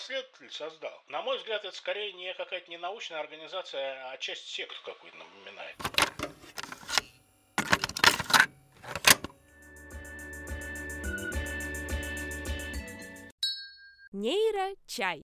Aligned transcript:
последователь 0.00 0.50
создал. 0.50 1.02
На 1.08 1.20
мой 1.20 1.36
взгляд, 1.36 1.64
это 1.64 1.76
скорее 1.76 2.12
не 2.14 2.32
какая-то 2.34 2.70
не 2.70 2.78
научная 2.78 3.20
организация, 3.20 4.10
а 4.10 4.16
часть 4.16 4.48
секту 4.48 4.76
какой-то 4.84 5.16
напоминает. 5.18 5.76
Нейрочай. 14.12 15.22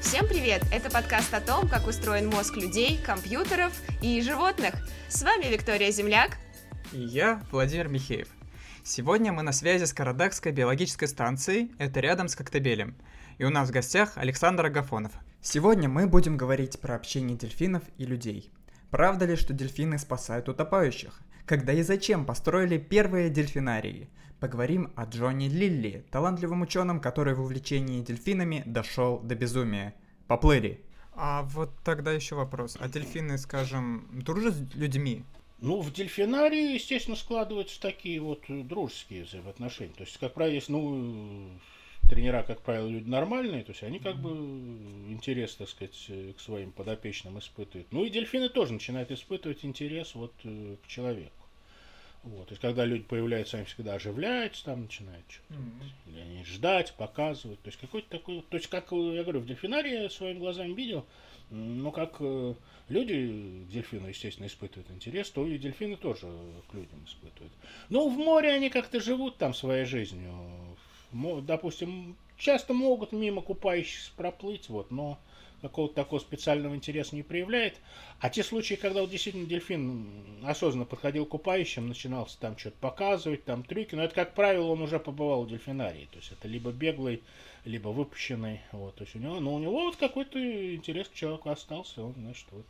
Всем 0.00 0.26
привет! 0.26 0.62
Это 0.72 0.90
подкаст 0.90 1.34
о 1.34 1.40
том, 1.40 1.68
как 1.68 1.86
устроен 1.88 2.28
мозг 2.28 2.56
людей, 2.56 2.98
компьютеров 3.04 3.72
и 4.00 4.22
животных. 4.22 4.74
С 5.08 5.22
вами 5.22 5.46
Виктория 5.46 5.90
Земляк. 5.90 6.38
И 6.92 7.00
я, 7.00 7.42
Владимир 7.50 7.88
Михеев. 7.88 8.37
Сегодня 8.90 9.34
мы 9.34 9.42
на 9.42 9.52
связи 9.52 9.84
с 9.84 9.92
Карадакской 9.92 10.50
биологической 10.50 11.08
станцией, 11.08 11.70
это 11.76 12.00
рядом 12.00 12.26
с 12.26 12.34
Коктебелем. 12.34 12.96
И 13.36 13.44
у 13.44 13.50
нас 13.50 13.68
в 13.68 13.70
гостях 13.70 14.16
Александр 14.16 14.64
Агафонов. 14.64 15.12
Сегодня 15.42 15.90
мы 15.90 16.06
будем 16.06 16.38
говорить 16.38 16.80
про 16.80 16.94
общение 16.94 17.36
дельфинов 17.36 17.82
и 17.98 18.06
людей. 18.06 18.50
Правда 18.88 19.26
ли, 19.26 19.36
что 19.36 19.52
дельфины 19.52 19.98
спасают 19.98 20.48
утопающих? 20.48 21.20
Когда 21.44 21.74
и 21.74 21.82
зачем 21.82 22.24
построили 22.24 22.78
первые 22.78 23.28
дельфинарии? 23.28 24.08
Поговорим 24.40 24.90
о 24.96 25.04
Джонни 25.04 25.50
Лилли, 25.50 26.06
талантливом 26.10 26.62
ученом, 26.62 27.00
который 27.00 27.34
в 27.34 27.42
увлечении 27.42 28.00
дельфинами 28.00 28.62
дошел 28.64 29.20
до 29.20 29.34
безумия. 29.34 29.92
Поплыли! 30.28 30.82
А 31.12 31.42
вот 31.42 31.76
тогда 31.84 32.12
еще 32.12 32.36
вопрос. 32.36 32.78
А 32.80 32.88
дельфины, 32.88 33.36
скажем, 33.36 34.08
дружат 34.12 34.54
с 34.54 34.74
людьми? 34.74 35.26
Ну, 35.60 35.80
в 35.80 35.92
дельфинарии, 35.92 36.74
естественно, 36.74 37.16
складываются 37.16 37.80
такие 37.80 38.20
вот 38.20 38.44
дружеские 38.48 39.24
взаимоотношения. 39.24 39.94
То 39.94 40.04
есть, 40.04 40.16
как 40.18 40.34
правило, 40.34 40.54
есть, 40.54 40.68
ну, 40.68 41.50
тренера, 42.08 42.42
как 42.42 42.62
правило, 42.62 42.88
люди 42.88 43.08
нормальные, 43.08 43.64
то 43.64 43.72
есть 43.72 43.82
они 43.82 43.98
как 43.98 44.16
бы 44.16 44.30
интерес, 45.10 45.56
так 45.56 45.68
сказать, 45.68 46.10
к 46.36 46.40
своим 46.40 46.72
подопечным 46.72 47.38
испытывают. 47.38 47.88
Ну 47.92 48.04
и 48.04 48.10
дельфины 48.10 48.48
тоже 48.48 48.72
начинают 48.72 49.10
испытывать 49.10 49.64
интерес 49.64 50.14
вот 50.14 50.32
э, 50.44 50.76
к 50.82 50.86
человеку. 50.86 51.32
Вот, 52.24 52.48
то 52.48 52.52
есть, 52.52 52.60
когда 52.60 52.84
люди 52.84 53.04
появляются, 53.04 53.58
они 53.58 53.66
всегда 53.66 53.94
оживляются, 53.94 54.64
там 54.64 54.82
начинают 54.82 55.24
что-то, 55.28 55.54
mm-hmm. 55.54 56.10
или 56.10 56.20
они 56.20 56.44
ждать, 56.44 56.92
показывать. 56.94 57.62
То 57.62 57.68
есть, 57.68 57.80
какой-то 57.80 58.08
такой, 58.08 58.42
то 58.42 58.56
есть, 58.56 58.68
как 58.68 58.90
я 58.90 59.22
говорю, 59.22 59.40
в 59.40 59.46
дельфинарии 59.46 60.02
я 60.02 60.10
своими 60.10 60.38
глазами 60.38 60.72
видел, 60.72 61.06
ну, 61.50 61.90
как 61.92 62.16
э, 62.20 62.54
люди 62.88 63.64
к 63.66 63.72
дельфину, 63.72 64.08
естественно, 64.08 64.46
испытывают 64.46 64.90
интерес, 64.90 65.30
то 65.30 65.46
и 65.46 65.58
дельфины 65.58 65.96
тоже 65.96 66.26
к 66.70 66.74
людям 66.74 67.04
испытывают. 67.06 67.52
Ну, 67.88 68.08
в 68.08 68.16
море 68.16 68.50
они 68.50 68.70
как-то 68.70 69.00
живут 69.00 69.38
там 69.38 69.54
своей 69.54 69.84
жизнью. 69.84 70.32
Допустим, 71.12 72.16
часто 72.36 72.74
могут 72.74 73.12
мимо 73.12 73.40
купающихся 73.40 74.10
проплыть, 74.16 74.68
вот, 74.68 74.90
но 74.90 75.18
какого-то 75.62 75.94
такого 75.94 76.20
специального 76.20 76.74
интереса 76.74 77.16
не 77.16 77.22
проявляет. 77.22 77.80
А 78.20 78.30
те 78.30 78.42
случаи, 78.42 78.74
когда 78.74 79.00
вот 79.00 79.10
действительно 79.10 79.46
дельфин 79.46 80.06
осознанно 80.44 80.84
подходил 80.84 81.26
к 81.26 81.30
купающим, 81.30 81.88
начинался 81.88 82.38
там 82.38 82.56
что-то 82.56 82.76
показывать, 82.80 83.44
там 83.44 83.64
трюки, 83.64 83.94
но 83.94 84.04
это, 84.04 84.14
как 84.14 84.34
правило, 84.34 84.66
он 84.68 84.82
уже 84.82 84.98
побывал 84.98 85.44
в 85.44 85.48
дельфинарии. 85.48 86.08
То 86.12 86.18
есть 86.18 86.32
это 86.32 86.46
либо 86.46 86.70
беглый, 86.70 87.22
либо 87.68 87.88
выпущенный. 87.88 88.62
Вот, 88.72 88.94
то 88.96 89.04
есть 89.04 89.14
у 89.14 89.18
него, 89.18 89.40
но 89.40 89.54
у 89.54 89.58
него 89.58 89.72
вот 89.72 89.96
какой-то 89.96 90.38
интерес 90.74 91.08
к 91.08 91.14
человеку 91.14 91.50
остался, 91.50 92.02
он, 92.02 92.14
значит, 92.14 92.46
вот 92.50 92.64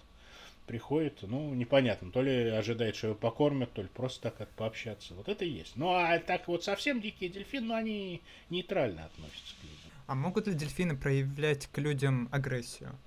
приходит, 0.67 1.21
ну, 1.23 1.55
непонятно, 1.55 2.11
то 2.11 2.21
ли 2.21 2.49
ожидает, 2.51 2.97
что 2.97 3.09
его 3.09 3.17
покормят, 3.17 3.73
то 3.73 3.81
ли 3.81 3.89
просто 3.89 4.25
так 4.25 4.37
как 4.37 4.51
пообщаться. 4.51 5.15
Вот 5.15 5.29
это 5.29 5.45
и 5.45 5.51
есть. 5.51 5.77
Ну, 5.77 5.91
а 5.91 6.19
так 6.19 6.49
вот 6.49 6.65
совсем 6.65 7.01
дикие 7.01 7.31
дельфины, 7.31 7.69
ну, 7.69 7.75
они 7.75 8.21
нейтрально 8.51 9.07
относятся 9.07 9.55
к 9.61 9.63
людям. 9.63 9.93
А 10.09 10.15
могут 10.15 10.47
ли 10.49 10.55
дельфины 10.55 10.97
проявлять 10.97 11.69
к 11.69 11.79
людям 11.79 12.29
агрессию? 12.33 12.99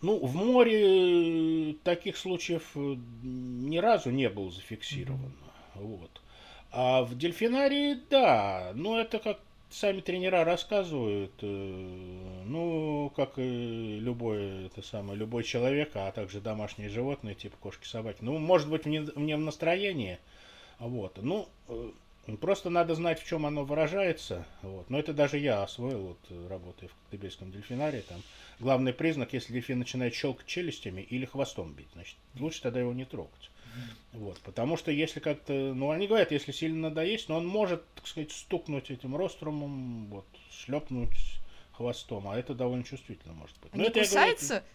Ну, 0.00 0.24
в 0.24 0.34
море 0.36 1.74
таких 1.82 2.16
случаев 2.16 2.70
э, 2.76 2.96
ни 3.22 3.78
разу 3.78 4.10
не 4.10 4.28
было 4.28 4.50
зафиксировано. 4.50 5.24
Mm-hmm. 5.74 5.82
Вот. 5.82 6.20
А 6.70 7.02
в 7.02 7.16
дельфинарии, 7.16 8.00
да, 8.10 8.72
ну 8.74 8.96
это 8.98 9.18
как 9.18 9.38
сами 9.74 10.00
тренера 10.00 10.44
рассказывают, 10.44 11.32
э, 11.42 12.42
ну, 12.46 13.12
как 13.16 13.38
и 13.38 13.98
любой, 13.98 14.66
это 14.66 14.82
самое, 14.82 15.18
любой 15.18 15.42
человек, 15.42 15.90
а 15.94 16.10
также 16.12 16.40
домашние 16.40 16.88
животные, 16.88 17.34
типа 17.34 17.56
кошки, 17.60 17.86
собаки. 17.86 18.18
Ну, 18.20 18.38
может 18.38 18.70
быть, 18.70 18.84
в 18.84 18.88
нем 18.88 19.44
настроение, 19.44 20.20
вот. 20.78 21.18
Ну, 21.20 21.48
э, 21.68 21.90
Просто 22.40 22.70
надо 22.70 22.94
знать, 22.94 23.20
в 23.20 23.26
чем 23.26 23.44
оно 23.44 23.64
выражается. 23.64 24.46
Вот. 24.62 24.88
Но 24.88 24.98
это 24.98 25.12
даже 25.12 25.38
я 25.38 25.62
освоил, 25.62 26.16
вот, 26.16 26.48
работая 26.48 26.88
в 26.88 26.94
Коктебельском 26.94 27.52
дельфинарии. 27.52 28.00
Там 28.00 28.22
главный 28.60 28.94
признак, 28.94 29.34
если 29.34 29.52
дельфин 29.52 29.78
начинает 29.78 30.14
щелкать 30.14 30.46
челюстями 30.46 31.02
или 31.02 31.26
хвостом 31.26 31.74
бить, 31.74 31.88
значит, 31.92 32.16
лучше 32.38 32.62
тогда 32.62 32.80
его 32.80 32.94
не 32.94 33.04
трогать. 33.04 33.50
Вот, 34.12 34.38
потому 34.40 34.76
что 34.76 34.90
если 34.90 35.20
как-то, 35.20 35.52
ну, 35.52 35.90
они 35.90 36.06
говорят, 36.06 36.30
если 36.30 36.52
сильно 36.52 36.88
надоесть, 36.88 37.28
но 37.28 37.36
он 37.36 37.46
может, 37.46 37.84
так 37.94 38.06
сказать, 38.06 38.30
стукнуть 38.32 38.90
этим 38.90 39.16
рострумом, 39.16 40.06
вот, 40.06 40.26
шлепнуть 40.50 41.40
хвостом, 41.72 42.28
а 42.28 42.38
это 42.38 42.54
довольно 42.54 42.84
чувствительно 42.84 43.34
может 43.34 43.56
быть. 43.60 43.74
Но 43.74 43.82
не 43.82 43.88
это 43.88 44.00
кусается? 44.00 44.48
Говорю, 44.48 44.66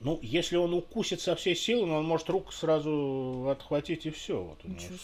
ну, 0.00 0.18
если 0.22 0.56
он 0.56 0.74
укусит 0.74 1.20
со 1.20 1.34
всей 1.34 1.56
силы, 1.56 1.90
он 1.90 2.04
может 2.04 2.28
руку 2.28 2.52
сразу 2.52 3.48
отхватить 3.50 4.06
и 4.06 4.10
все. 4.10 4.42
Вот 4.42 4.58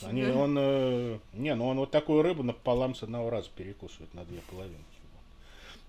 Они, 0.07 0.25
он, 0.25 0.57
э, 0.59 1.19
не, 1.33 1.55
ну 1.55 1.69
он 1.69 1.79
вот 1.79 1.91
такую 1.91 2.23
рыбу 2.23 2.43
напополам 2.43 2.95
с 2.95 3.03
одного 3.03 3.31
раза 3.31 3.49
перекусывает 3.55 4.13
на 4.15 4.25
две 4.25 4.41
половинки. 4.51 5.00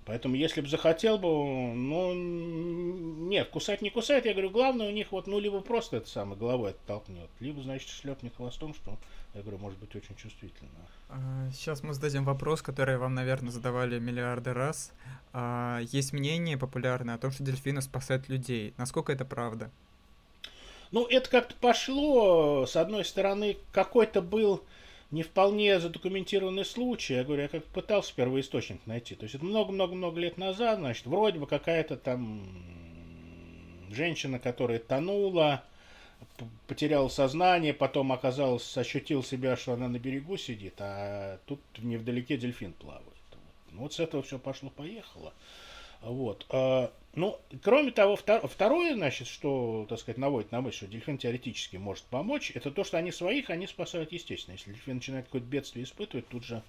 Поэтому, 0.06 0.36
если 0.36 0.62
бы 0.62 0.68
захотел 0.68 1.20
бы, 1.20 1.28
ну, 1.28 2.14
нет, 2.14 3.50
кусать 3.50 3.84
не 3.84 3.92
кусает, 3.92 4.26
я 4.26 4.34
говорю, 4.34 4.50
главное 4.50 4.90
у 4.90 4.92
них 4.92 5.12
вот, 5.12 5.28
ну, 5.28 5.40
либо 5.40 5.62
просто 5.62 5.98
это 5.98 6.10
самое, 6.10 6.40
головой 6.40 6.72
оттолкнет, 6.72 7.30
либо, 7.40 7.62
значит, 7.62 7.88
шлепнет 7.88 8.36
хвостом, 8.36 8.74
что, 8.74 8.98
я 9.36 9.42
говорю, 9.42 9.60
может 9.60 9.78
быть 9.78 9.96
очень 9.96 10.16
чувствительно. 10.16 10.72
Сейчас 11.54 11.84
мы 11.84 11.94
зададим 11.94 12.24
вопрос, 12.24 12.64
который 12.64 12.98
вам, 12.98 13.14
наверное, 13.14 13.52
задавали 13.52 14.00
миллиарды 14.00 14.54
раз. 14.54 14.92
А, 15.34 15.80
есть 15.92 16.14
мнение 16.14 16.58
популярное 16.58 17.16
о 17.16 17.18
том, 17.20 17.32
что 17.32 17.44
дельфины 17.44 17.82
спасают 17.82 18.28
людей. 18.28 18.74
Насколько 18.78 19.14
это 19.14 19.24
правда? 19.24 19.70
Ну, 20.92 21.06
это 21.06 21.30
как-то 21.30 21.56
пошло, 21.62 22.66
с 22.66 22.76
одной 22.76 23.06
стороны, 23.06 23.58
какой-то 23.72 24.22
был 24.22 24.64
не 25.12 25.24
вполне 25.24 25.80
задокументированный 25.80 26.66
случай. 26.66 27.16
Я 27.16 27.24
говорю, 27.24 27.44
я 27.44 27.48
как 27.50 27.66
пытался 27.66 28.16
первоисточник 28.16 28.86
найти. 28.86 29.16
То 29.16 29.24
есть 29.24 29.36
это 29.36 29.46
много-много-много 29.46 30.20
лет 30.20 30.38
назад, 30.38 30.80
значит, 30.80 31.06
вроде 31.06 31.40
бы 31.40 31.48
какая-то 31.48 31.98
там 31.98 32.42
женщина, 33.92 34.40
которая 34.40 34.80
тонула, 34.80 35.64
потеряла 36.68 37.10
сознание, 37.10 37.74
потом 37.74 38.12
оказалось, 38.12 38.78
ощутил 38.78 39.24
себя, 39.24 39.58
что 39.58 39.74
она 39.74 39.88
на 39.88 40.00
берегу 40.00 40.38
сидит, 40.38 40.76
а 40.80 41.40
тут 41.46 41.60
невдалеке 41.80 42.38
дельфин 42.38 42.74
плавает. 42.74 43.06
Ну, 43.72 43.82
вот 43.82 43.94
с 43.94 44.00
этого 44.00 44.24
все 44.24 44.40
пошло-поехало. 44.40 45.34
Вот. 46.02 46.46
Ну, 47.14 47.38
кроме 47.62 47.92
того, 47.92 48.16
второе, 48.16 48.96
значит, 48.96 49.28
что, 49.28 49.86
так 49.90 50.00
сказать, 50.00 50.18
наводит 50.18 50.52
на 50.52 50.62
мысль, 50.62 50.78
что 50.78 50.88
дельфин 50.88 51.18
теоретически 51.18 51.76
может 51.76 52.06
помочь, 52.06 52.52
это 52.56 52.72
то, 52.72 52.86
что 52.86 52.98
они 52.98 53.12
своих, 53.12 53.50
они 53.50 53.68
спасают 53.68 54.14
естественно. 54.14 54.54
Если 54.56 54.72
дельфин 54.72 54.96
начинает 54.96 55.26
какое-то 55.26 55.48
бедствие 55.48 55.84
испытывать, 55.84 56.30
тут 56.30 56.46
же 56.46 56.64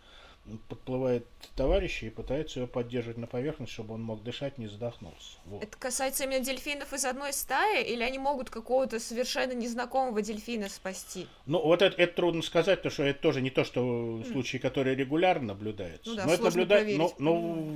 подплывает 0.69 1.27
товарищи 1.57 2.07
и 2.07 2.11
пытается 2.11 2.61
его 2.61 2.67
поддерживать 2.67 3.17
на 3.17 3.27
поверхности, 3.27 3.73
чтобы 3.73 3.95
он 3.95 4.03
мог 4.03 4.23
дышать, 4.23 4.59
не 4.59 4.67
задохнулся. 4.67 5.39
Вот. 5.47 5.63
Это 5.63 5.77
касается 5.79 6.25
именно 6.25 6.45
дельфинов 6.45 6.93
из 6.93 7.05
одной 7.05 7.33
стаи, 7.33 7.85
или 7.85 8.03
они 8.03 8.19
могут 8.19 8.51
какого-то 8.51 8.99
совершенно 8.99 9.53
незнакомого 9.53 10.21
дельфина 10.21 10.69
спасти? 10.69 11.27
Ну, 11.47 11.63
вот 11.63 11.83
это, 11.83 12.01
это 12.01 12.15
трудно 12.15 12.43
сказать, 12.43 12.81
потому 12.81 12.93
что 12.93 13.05
это 13.05 13.21
тоже 13.21 13.41
не 13.41 13.51
то, 13.51 13.65
что 13.65 14.23
случаи, 14.33 14.59
которые 14.59 14.97
регулярно 14.97 15.49
наблюдаются. 15.49 16.11
Ну 16.11 16.17
да, 16.17 16.27
но 16.27 16.33
это 16.35 16.45
наблюдать, 16.45 16.97
но, 16.97 17.15
но 17.19 17.69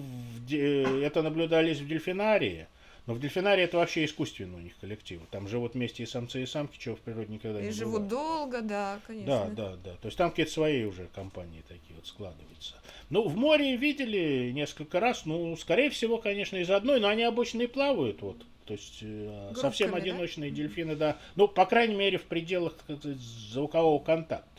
это 0.50 1.22
наблюдались 1.22 1.78
в 1.78 1.86
дельфинарии. 1.86 2.66
Но 3.06 3.14
в 3.14 3.20
дельфинарии 3.20 3.62
это 3.62 3.76
вообще 3.76 4.04
искусственно 4.04 4.56
у 4.56 4.60
них 4.60 4.76
коллектив. 4.78 5.20
Там 5.30 5.46
живут 5.46 5.74
вместе 5.74 6.02
и 6.02 6.06
самцы, 6.06 6.42
и 6.42 6.46
самки, 6.46 6.76
чего 6.76 6.96
в 6.96 7.00
природе 7.00 7.32
никогда 7.32 7.60
и 7.60 7.64
не 7.64 7.68
И 7.68 7.72
живут 7.72 8.02
бывает. 8.02 8.08
долго, 8.10 8.62
да, 8.62 9.00
конечно. 9.06 9.50
Да, 9.54 9.70
да, 9.70 9.76
да. 9.76 9.90
То 9.96 10.06
есть 10.06 10.18
там 10.18 10.30
какие-то 10.30 10.50
свои 10.52 10.84
уже 10.84 11.06
компании 11.14 11.62
такие 11.68 11.94
вот 11.94 12.06
складываются. 12.06 12.74
Ну, 13.10 13.28
в 13.28 13.36
море 13.36 13.76
видели 13.76 14.50
несколько 14.50 14.98
раз. 14.98 15.24
Ну, 15.24 15.56
скорее 15.56 15.90
всего, 15.90 16.18
конечно, 16.18 16.56
из 16.56 16.68
одной, 16.68 16.98
но 16.98 17.06
они 17.06 17.22
обычно 17.22 17.62
и 17.62 17.66
плавают. 17.68 18.22
Вот. 18.22 18.44
То 18.64 18.72
есть 18.72 18.98
э, 19.02 19.28
Группками, 19.44 19.62
совсем 19.62 19.94
одиночные 19.94 20.50
да? 20.50 20.56
дельфины, 20.56 20.96
да. 20.96 21.16
Ну, 21.36 21.46
по 21.46 21.64
крайней 21.66 21.94
мере, 21.94 22.18
в 22.18 22.24
пределах 22.24 22.74
сказать, 22.80 23.04
звукового 23.20 24.02
контакта. 24.02 24.50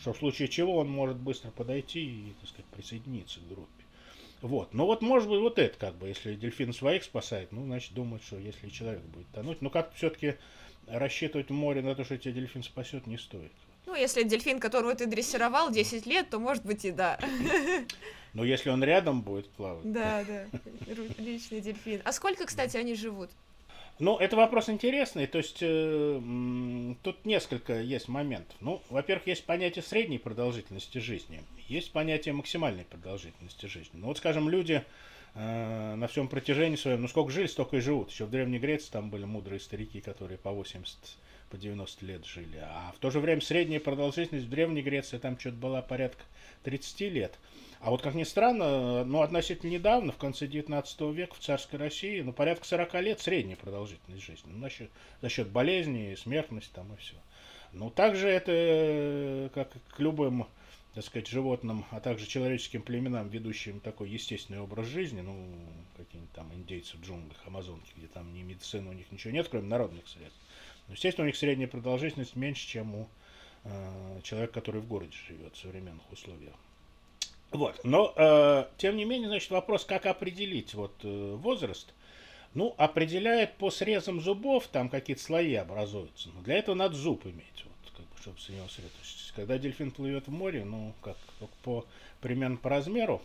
Что 0.00 0.12
в 0.12 0.18
случае 0.18 0.48
чего 0.48 0.78
он 0.78 0.90
может 0.90 1.16
быстро 1.16 1.52
подойти 1.52 2.00
и, 2.04 2.34
так 2.40 2.48
сказать, 2.48 2.66
присоединиться 2.74 3.38
к 3.38 3.46
группе. 3.46 3.83
Вот. 4.44 4.74
Но 4.74 4.84
вот 4.84 5.00
может 5.00 5.30
быть 5.30 5.40
вот 5.40 5.58
это 5.58 5.78
как 5.78 5.94
бы, 5.94 6.08
если 6.08 6.34
дельфин 6.34 6.74
своих 6.74 7.02
спасает, 7.02 7.50
ну, 7.50 7.64
значит, 7.64 7.94
думают, 7.94 8.22
что 8.22 8.36
если 8.36 8.68
человек 8.68 9.00
будет 9.00 9.26
тонуть. 9.28 9.62
Но 9.62 9.70
как 9.70 9.94
все-таки 9.94 10.34
рассчитывать 10.86 11.48
море 11.48 11.80
на 11.80 11.94
то, 11.94 12.04
что 12.04 12.18
тебя 12.18 12.34
дельфин 12.34 12.62
спасет, 12.62 13.06
не 13.06 13.16
стоит. 13.16 13.52
Ну, 13.86 13.94
если 13.94 14.22
дельфин, 14.22 14.60
которого 14.60 14.94
ты 14.94 15.06
дрессировал 15.06 15.70
10 15.70 16.04
лет, 16.04 16.28
то 16.28 16.38
может 16.38 16.62
быть 16.62 16.84
и 16.84 16.90
да. 16.90 17.18
Но 18.34 18.44
если 18.44 18.68
он 18.68 18.84
рядом 18.84 19.22
будет 19.22 19.48
плавать. 19.48 19.90
Да, 19.90 20.22
да, 20.24 20.44
личный 21.16 21.62
дельфин. 21.62 22.02
А 22.04 22.12
сколько, 22.12 22.44
кстати, 22.44 22.76
они 22.76 22.96
живут? 22.96 23.30
Ну, 24.00 24.18
это 24.18 24.36
вопрос 24.36 24.68
интересный. 24.68 25.26
То 25.26 25.38
есть 25.38 25.58
э, 25.60 26.94
тут 27.02 27.24
несколько 27.24 27.80
есть 27.80 28.08
моментов. 28.08 28.56
Ну, 28.60 28.82
во-первых, 28.90 29.26
есть 29.28 29.44
понятие 29.44 29.82
средней 29.82 30.18
продолжительности 30.18 30.98
жизни, 30.98 31.42
есть 31.68 31.92
понятие 31.92 32.34
максимальной 32.34 32.84
продолжительности 32.84 33.66
жизни. 33.66 33.98
Ну, 33.98 34.08
вот, 34.08 34.18
скажем, 34.18 34.48
люди 34.48 34.82
э, 35.34 35.94
на 35.94 36.08
всем 36.08 36.26
протяжении 36.26 36.76
своем, 36.76 37.02
ну, 37.02 37.08
сколько 37.08 37.30
жили, 37.30 37.46
столько 37.46 37.76
и 37.76 37.80
живут. 37.80 38.10
Еще 38.10 38.24
в 38.24 38.30
Древней 38.30 38.58
Греции 38.58 38.90
там 38.90 39.10
были 39.10 39.24
мудрые 39.24 39.60
старики, 39.60 40.00
которые 40.00 40.38
по 40.38 40.50
80 40.50 40.98
по 41.50 41.56
90 41.56 42.04
лет 42.04 42.24
жили. 42.26 42.58
А 42.62 42.92
в 42.96 42.98
то 42.98 43.10
же 43.10 43.20
время 43.20 43.40
средняя 43.40 43.78
продолжительность 43.78 44.46
в 44.46 44.50
Древней 44.50 44.82
Греции 44.82 45.18
там 45.18 45.38
что-то 45.38 45.56
была 45.56 45.82
порядка 45.82 46.24
30 46.64 47.00
лет. 47.12 47.38
А 47.84 47.90
вот, 47.90 48.00
как 48.00 48.14
ни 48.14 48.22
странно, 48.22 49.04
ну, 49.04 49.20
относительно 49.20 49.68
недавно, 49.68 50.10
в 50.10 50.16
конце 50.16 50.46
19 50.46 51.00
века 51.14 51.34
в 51.34 51.38
царской 51.38 51.78
России, 51.78 52.22
ну, 52.22 52.32
порядка 52.32 52.64
40 52.64 52.94
лет 53.02 53.20
средняя 53.20 53.58
продолжительность 53.58 54.24
жизни. 54.24 54.50
Ну, 54.50 54.58
за, 54.60 54.70
счет, 54.70 54.90
за 55.20 55.28
счет 55.28 55.50
болезней, 55.50 56.16
смертности 56.16 56.72
там 56.72 56.94
и 56.94 56.96
все. 56.96 57.16
Ну, 57.72 57.90
также 57.90 58.28
это, 58.28 59.50
как 59.52 59.76
к 59.90 60.00
любым, 60.00 60.46
так 60.94 61.04
сказать, 61.04 61.26
животным, 61.26 61.84
а 61.90 62.00
также 62.00 62.26
человеческим 62.26 62.80
племенам, 62.80 63.28
ведущим 63.28 63.80
такой 63.80 64.08
естественный 64.08 64.60
образ 64.60 64.86
жизни, 64.86 65.20
ну, 65.20 65.36
какие-нибудь 65.98 66.32
там 66.32 66.54
индейцы 66.54 66.96
в 66.96 67.02
джунглях, 67.02 67.36
амазонки, 67.44 67.92
где 67.98 68.06
там 68.06 68.32
ни 68.32 68.40
медицины 68.40 68.88
у 68.88 68.94
них 68.94 69.12
ничего 69.12 69.34
нет, 69.34 69.46
кроме 69.50 69.68
народных 69.68 70.08
средств. 70.08 70.40
Но, 70.88 70.94
естественно, 70.94 71.24
у 71.24 71.26
них 71.26 71.36
средняя 71.36 71.68
продолжительность 71.68 72.34
меньше, 72.34 72.66
чем 72.66 72.94
у 72.94 73.08
э, 73.64 74.20
человека, 74.22 74.54
который 74.54 74.80
в 74.80 74.88
городе 74.88 75.14
живет 75.28 75.54
в 75.54 75.60
современных 75.60 76.10
условиях. 76.10 76.54
Вот. 77.50 77.80
Но, 77.84 78.12
э, 78.16 78.66
тем 78.78 78.96
не 78.96 79.04
менее, 79.04 79.28
значит, 79.28 79.50
вопрос, 79.50 79.84
как 79.84 80.06
определить 80.06 80.74
вот, 80.74 80.94
э, 81.02 81.34
возраст, 81.36 81.92
ну, 82.54 82.74
определяет 82.78 83.56
по 83.56 83.70
срезам 83.70 84.20
зубов, 84.20 84.66
там 84.68 84.88
какие-то 84.88 85.22
слои 85.22 85.54
образуются. 85.54 86.30
Но 86.30 86.40
для 86.42 86.56
этого 86.56 86.74
надо 86.74 86.94
зуб 86.94 87.26
иметь, 87.26 87.64
вот, 87.64 87.92
как 87.96 88.06
бы, 88.06 88.16
чтобы 88.20 88.40
соединил 88.40 88.68
срез. 88.68 89.32
Когда 89.36 89.58
дельфин 89.58 89.90
плывет 89.90 90.28
в 90.28 90.30
море, 90.30 90.64
ну, 90.64 90.94
как, 91.02 91.16
по, 91.62 91.84
примерно 92.20 92.56
по 92.56 92.70
размеру. 92.70 93.20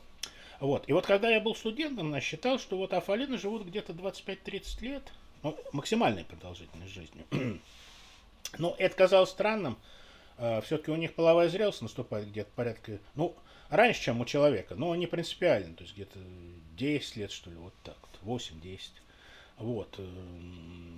Вот. 0.60 0.90
И 0.90 0.94
вот 0.94 1.06
когда 1.06 1.30
я 1.30 1.40
был 1.40 1.56
студентом, 1.56 2.14
я 2.14 2.22
считал, 2.22 2.60
что 2.60 2.78
вот 2.78 2.94
афалины 2.94 3.38
живут 3.38 3.66
где-то 3.66 3.94
25-30 3.94 4.82
лет, 4.84 5.04
ну, 5.44 5.58
максимальной 5.72 6.26
продолжительность 6.26 6.94
жизни. 6.94 7.26
Но 8.58 8.76
это 8.78 8.96
казалось 8.96 9.30
странным. 9.30 9.78
Э, 10.38 10.62
Все-таки 10.62 10.92
у 10.92 10.96
них 10.96 11.14
половая 11.14 11.50
зрелость 11.50 11.82
наступает 11.82 12.30
где-то 12.30 12.50
порядка, 12.56 13.00
ну, 13.16 13.36
раньше, 13.70 14.02
чем 14.02 14.22
у 14.22 14.26
человека, 14.26 14.76
но 14.76 14.96
не 14.96 15.08
принципиально, 15.08 15.76
то 15.76 15.84
есть 15.84 15.96
где-то 15.96 16.20
10 16.78 17.16
лет, 17.18 17.32
что 17.32 17.50
ли, 17.50 17.58
вот 17.58 17.74
так 17.84 17.98
вот, 18.24 18.42
8-10. 18.42 18.80
Вот, 19.60 19.96
э, 19.98 20.08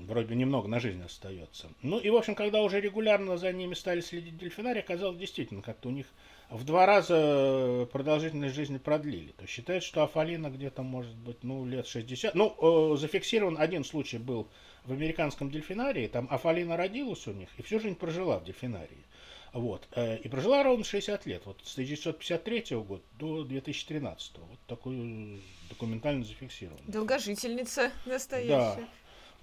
вроде 0.06 0.36
немного 0.36 0.68
на 0.68 0.80
жизнь 0.80 1.02
остается. 1.02 1.68
Ну 1.82 1.98
и, 1.98 2.12
в 2.12 2.16
общем, 2.16 2.36
когда 2.36 2.62
уже 2.62 2.80
регулярно 2.80 3.38
за 3.38 3.52
ними 3.52 3.74
стали 3.74 4.02
следить 4.02 4.38
дельфинарии, 4.38 4.82
оказалось 4.82 5.18
действительно, 5.18 5.64
как-то 5.64 5.90
у 5.90 5.92
них 5.92 6.06
в 6.52 6.64
два 6.64 6.86
раза 6.86 7.88
продолжительность 7.92 8.54
жизни 8.54 8.78
продлили. 8.78 9.32
То 9.32 9.44
есть 9.44 9.54
считается, 9.54 9.88
что 9.88 10.04
Афалина 10.04 10.52
где-то 10.52 10.84
может 10.84 11.16
быть, 11.16 11.44
ну, 11.44 11.66
лет 11.66 11.88
60. 11.88 12.36
Ну, 12.36 12.94
э, 12.94 12.98
зафиксирован 12.98 13.58
один 13.58 13.84
случай 13.84 14.20
был 14.20 14.48
в 14.86 14.92
американском 14.92 15.50
дельфинарии, 15.50 16.08
там 16.08 16.28
Афалина 16.30 16.78
родилась 16.78 17.26
у 17.28 17.34
них 17.34 17.50
и 17.58 17.64
всю 17.64 17.80
жизнь 17.80 17.96
прожила 17.96 18.38
в 18.38 18.44
дельфинарии. 18.44 19.06
Вот. 19.54 19.88
Э, 19.92 20.18
и 20.18 20.28
прожила 20.30 20.64
ровно 20.64 20.84
60 20.84 21.26
лет. 21.26 21.44
Вот 21.46 21.58
с 21.64 21.74
1953 21.74 22.78
года 22.78 23.04
до 23.20 23.44
2013. 23.44 24.38
Вот 24.38 24.60
такой 24.68 25.42
документально 25.70 26.24
зафиксирован. 26.24 26.80
Долгожительница 26.88 27.92
настоящая. 28.06 28.82
Да. 28.82 28.88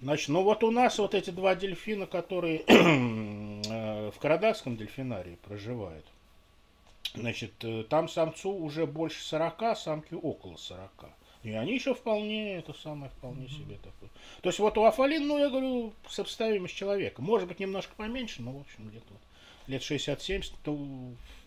Значит, 0.01 0.29
ну 0.29 0.43
вот 0.43 0.63
у 0.63 0.71
нас 0.71 0.97
вот 0.97 1.13
эти 1.13 1.29
два 1.29 1.55
дельфина, 1.55 2.07
которые 2.07 2.59
э, 2.67 4.11
в 4.11 4.19
Карадакском 4.19 4.77
дельфинарии 4.77 5.37
проживают. 5.43 6.05
Значит, 7.13 7.53
э, 7.63 7.83
там 7.83 8.07
самцу 8.07 8.51
уже 8.51 8.85
больше 8.87 9.21
40, 9.23 9.77
самки 9.77 10.13
около 10.13 10.55
40. 10.55 11.05
И 11.43 11.51
они 11.51 11.73
еще 11.73 11.93
вполне, 11.93 12.57
это 12.57 12.73
самое, 12.73 13.11
вполне 13.11 13.45
mm-hmm. 13.45 13.49
себе 13.49 13.75
такое. 13.77 14.09
То 14.41 14.49
есть 14.49 14.59
вот 14.59 14.77
у 14.77 14.83
Афалин, 14.83 15.25
ну, 15.25 15.37
я 15.37 15.49
говорю, 15.49 15.93
сопоставимо 16.07 16.67
с 16.67 16.71
человеком. 16.71 17.25
Может 17.25 17.47
быть, 17.47 17.59
немножко 17.59 17.93
поменьше, 17.95 18.41
но, 18.41 18.51
в 18.51 18.61
общем, 18.61 18.89
где-то 18.89 19.05
вот 19.09 19.21
лет 19.69 19.81
60-70, 19.81 20.53
то 20.63 20.77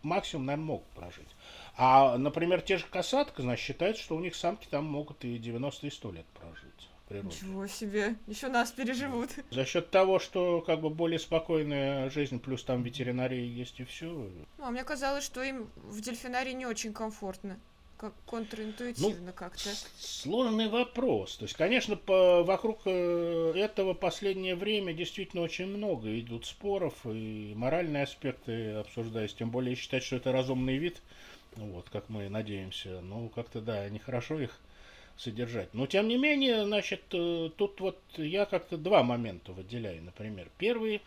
максимум, 0.02 0.46
наверное, 0.46 0.66
могут 0.66 0.88
прожить. 0.88 1.28
А, 1.76 2.16
например, 2.18 2.60
те 2.60 2.78
же 2.78 2.86
касатка, 2.86 3.42
значит, 3.42 3.64
считается, 3.64 4.02
что 4.02 4.16
у 4.16 4.20
них 4.20 4.34
самки 4.34 4.66
там 4.66 4.84
могут 4.84 5.24
и 5.24 5.38
90, 5.38 5.86
и 5.86 5.90
100 5.90 6.12
лет 6.12 6.26
прожить. 6.38 6.88
Ничего 7.10 7.66
себе, 7.66 8.14
еще 8.26 8.48
нас 8.48 8.70
переживут. 8.70 9.30
За 9.50 9.66
счет 9.66 9.90
того, 9.90 10.18
что 10.18 10.62
как 10.62 10.80
бы 10.80 10.88
более 10.88 11.18
спокойная 11.18 12.08
жизнь, 12.08 12.40
плюс 12.40 12.64
там 12.64 12.82
ветеринарии 12.82 13.44
есть 13.44 13.80
и 13.80 13.84
все. 13.84 14.06
Ну, 14.06 14.64
а 14.64 14.70
мне 14.70 14.82
казалось, 14.82 15.22
что 15.24 15.42
им 15.42 15.68
в 15.76 16.00
дельфинарии 16.00 16.52
не 16.52 16.64
очень 16.64 16.94
комфортно 16.94 17.58
как 18.02 18.14
контринтуитивно 18.26 19.26
ну, 19.26 19.32
как-то. 19.32 19.70
Сложный 19.96 20.68
вопрос. 20.68 21.36
То 21.36 21.44
есть, 21.44 21.54
конечно, 21.54 21.94
по, 21.94 22.42
вокруг 22.42 22.80
э, 22.84 23.52
этого 23.54 23.94
последнее 23.94 24.56
время 24.56 24.92
действительно 24.92 25.42
очень 25.42 25.66
много 25.66 26.18
идут 26.18 26.44
споров 26.44 26.94
и 27.06 27.52
моральные 27.54 28.02
аспекты 28.02 28.72
обсуждаются. 28.72 29.36
Тем 29.36 29.52
более 29.52 29.76
считать, 29.76 30.02
что 30.02 30.16
это 30.16 30.32
разумный 30.32 30.78
вид, 30.78 31.00
вот, 31.54 31.90
как 31.90 32.08
мы 32.08 32.28
надеемся. 32.28 33.00
Ну, 33.02 33.28
как-то 33.28 33.60
да, 33.60 33.88
нехорошо 33.88 34.40
их 34.40 34.58
содержать. 35.16 35.72
Но 35.72 35.86
тем 35.86 36.08
не 36.08 36.18
менее, 36.18 36.64
значит, 36.64 37.02
э, 37.12 37.50
тут 37.56 37.80
вот 37.80 38.00
я 38.16 38.46
как-то 38.46 38.78
два 38.78 39.04
момента 39.04 39.52
выделяю, 39.52 40.02
например. 40.02 40.50
Первый 40.58 41.02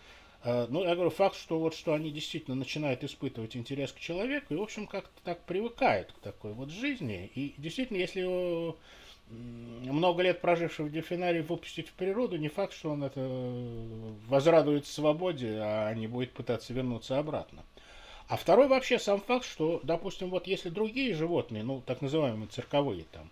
ну, 0.46 0.84
я 0.84 0.94
говорю, 0.94 1.10
факт, 1.10 1.36
что 1.36 1.60
вот 1.60 1.74
что 1.74 1.94
они 1.94 2.12
действительно 2.12 2.56
начинают 2.56 3.04
испытывать 3.04 3.58
интерес 3.58 3.92
к 3.92 4.00
человеку 4.00 4.54
и, 4.54 4.58
в 4.58 4.62
общем, 4.62 4.86
как-то 4.86 5.22
так 5.24 5.44
привыкают 5.46 6.12
к 6.12 6.20
такой 6.20 6.54
вот 6.54 6.70
жизни. 6.70 7.32
И 7.34 7.56
действительно, 7.58 7.98
если 7.98 8.76
много 9.30 10.22
лет 10.22 10.42
прожившего 10.42 10.86
в 10.86 10.92
дельфинарии 10.92 11.42
выпустить 11.42 11.90
в 11.90 11.94
природу, 11.94 12.38
не 12.38 12.50
факт, 12.50 12.74
что 12.74 12.92
он 12.92 13.04
это 13.04 13.22
возрадует 14.28 14.86
свободе, 14.86 15.58
а 15.60 15.92
не 15.94 16.08
будет 16.08 16.32
пытаться 16.32 16.74
вернуться 16.74 17.18
обратно. 17.18 17.64
А 18.28 18.38
второй 18.38 18.68
вообще 18.68 19.00
сам 19.00 19.22
факт, 19.22 19.46
что, 19.46 19.80
допустим, 19.84 20.30
вот 20.30 20.48
если 20.48 20.70
другие 20.70 21.14
животные, 21.14 21.64
ну, 21.64 21.82
так 21.86 22.02
называемые 22.02 22.48
цирковые 22.48 23.06
там, 23.12 23.30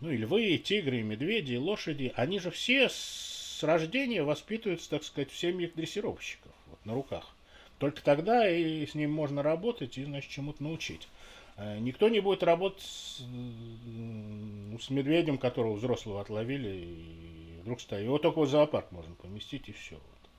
ну, 0.00 0.10
и 0.10 0.16
львы, 0.16 0.44
и 0.54 0.58
тигры, 0.58 1.00
и 1.00 1.02
медведи, 1.02 1.52
и 1.52 1.58
лошади, 1.58 2.12
они 2.16 2.38
же 2.38 2.50
все 2.50 2.88
с 2.88 3.33
рождения 3.62 4.22
воспитываются, 4.22 4.90
так 4.90 5.04
сказать, 5.04 5.30
в 5.30 5.38
семьях 5.38 5.74
дрессировщиков 5.74 6.52
вот, 6.66 6.84
на 6.84 6.94
руках. 6.94 7.34
Только 7.78 8.02
тогда 8.02 8.48
и 8.48 8.86
с 8.86 8.94
ним 8.94 9.12
можно 9.12 9.42
работать 9.42 9.98
и, 9.98 10.04
значит, 10.04 10.30
чему-то 10.30 10.62
научить. 10.62 11.08
Э, 11.56 11.78
никто 11.78 12.08
не 12.08 12.20
будет 12.20 12.42
работать 12.42 12.82
с, 12.82 13.18
с 13.18 14.90
медведем, 14.90 15.38
которого 15.38 15.74
взрослого 15.74 16.20
отловили, 16.20 16.68
и 16.68 17.60
вдруг 17.62 17.80
стоит. 17.80 18.04
Его 18.04 18.18
только 18.18 18.40
в 18.40 18.48
зоопарк 18.48 18.90
можно 18.92 19.14
поместить, 19.14 19.68
и 19.68 19.72
все. 19.72 19.96
Вот. 19.96 20.30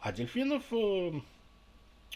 А 0.00 0.12
дельфинов 0.12 0.62
э, 0.72 1.12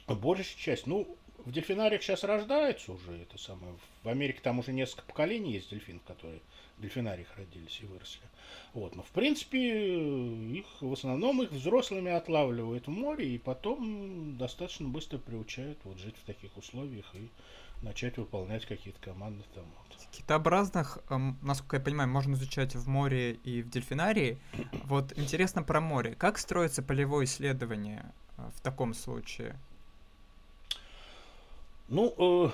большая 0.07 0.57
часть, 0.57 0.87
ну, 0.87 1.07
в 1.45 1.53
дельфинариях 1.53 2.03
сейчас 2.03 2.25
рождается 2.25 2.93
уже 2.93 3.13
это 3.23 3.39
самое. 3.39 3.75
В 4.03 4.09
Америке 4.09 4.41
там 4.43 4.59
уже 4.59 4.73
несколько 4.73 5.03
поколений 5.03 5.53
есть 5.53 5.71
дельфинов, 5.71 6.03
которые 6.05 6.41
дельфинариях 6.81 7.29
родились 7.37 7.81
и 7.83 7.87
выросли. 7.87 8.23
Вот. 8.75 8.95
Но 8.97 9.03
в 9.03 9.11
принципе 9.11 10.59
их 10.59 10.67
в 10.81 10.93
основном 10.93 11.43
их 11.43 11.53
взрослыми 11.53 12.11
отлавливают 12.11 12.87
в 12.87 12.91
море 12.91 13.35
и 13.35 13.39
потом 13.39 14.37
достаточно 14.37 14.89
быстро 14.89 15.19
приучают 15.19 15.79
вот 15.85 15.99
жить 15.99 16.17
в 16.17 16.25
таких 16.25 16.57
условиях 16.57 17.15
и 17.15 17.31
начать 17.83 18.19
выполнять 18.19 18.67
какие-то 18.67 19.01
команды 19.01 19.45
там. 19.55 19.65
Вот. 19.65 19.97
Китообразных, 20.13 20.99
эм, 21.09 21.39
насколько 21.43 21.77
я 21.77 21.83
понимаю, 21.83 22.09
можно 22.09 22.35
изучать 22.35 22.75
в 22.75 22.89
море 22.89 23.33
и 23.33 23.63
в 23.63 23.71
дельфинарии. 23.71 24.39
Вот 24.85 25.17
интересно 25.17 25.63
про 25.63 25.81
море. 25.81 26.15
Как 26.15 26.39
строится 26.39 26.83
полевое 26.83 27.25
исследование 27.25 28.13
э, 28.37 28.51
в 28.55 28.61
таком 28.61 28.93
случае? 28.95 29.57
Ну, 31.91 32.15
э, 32.17 32.51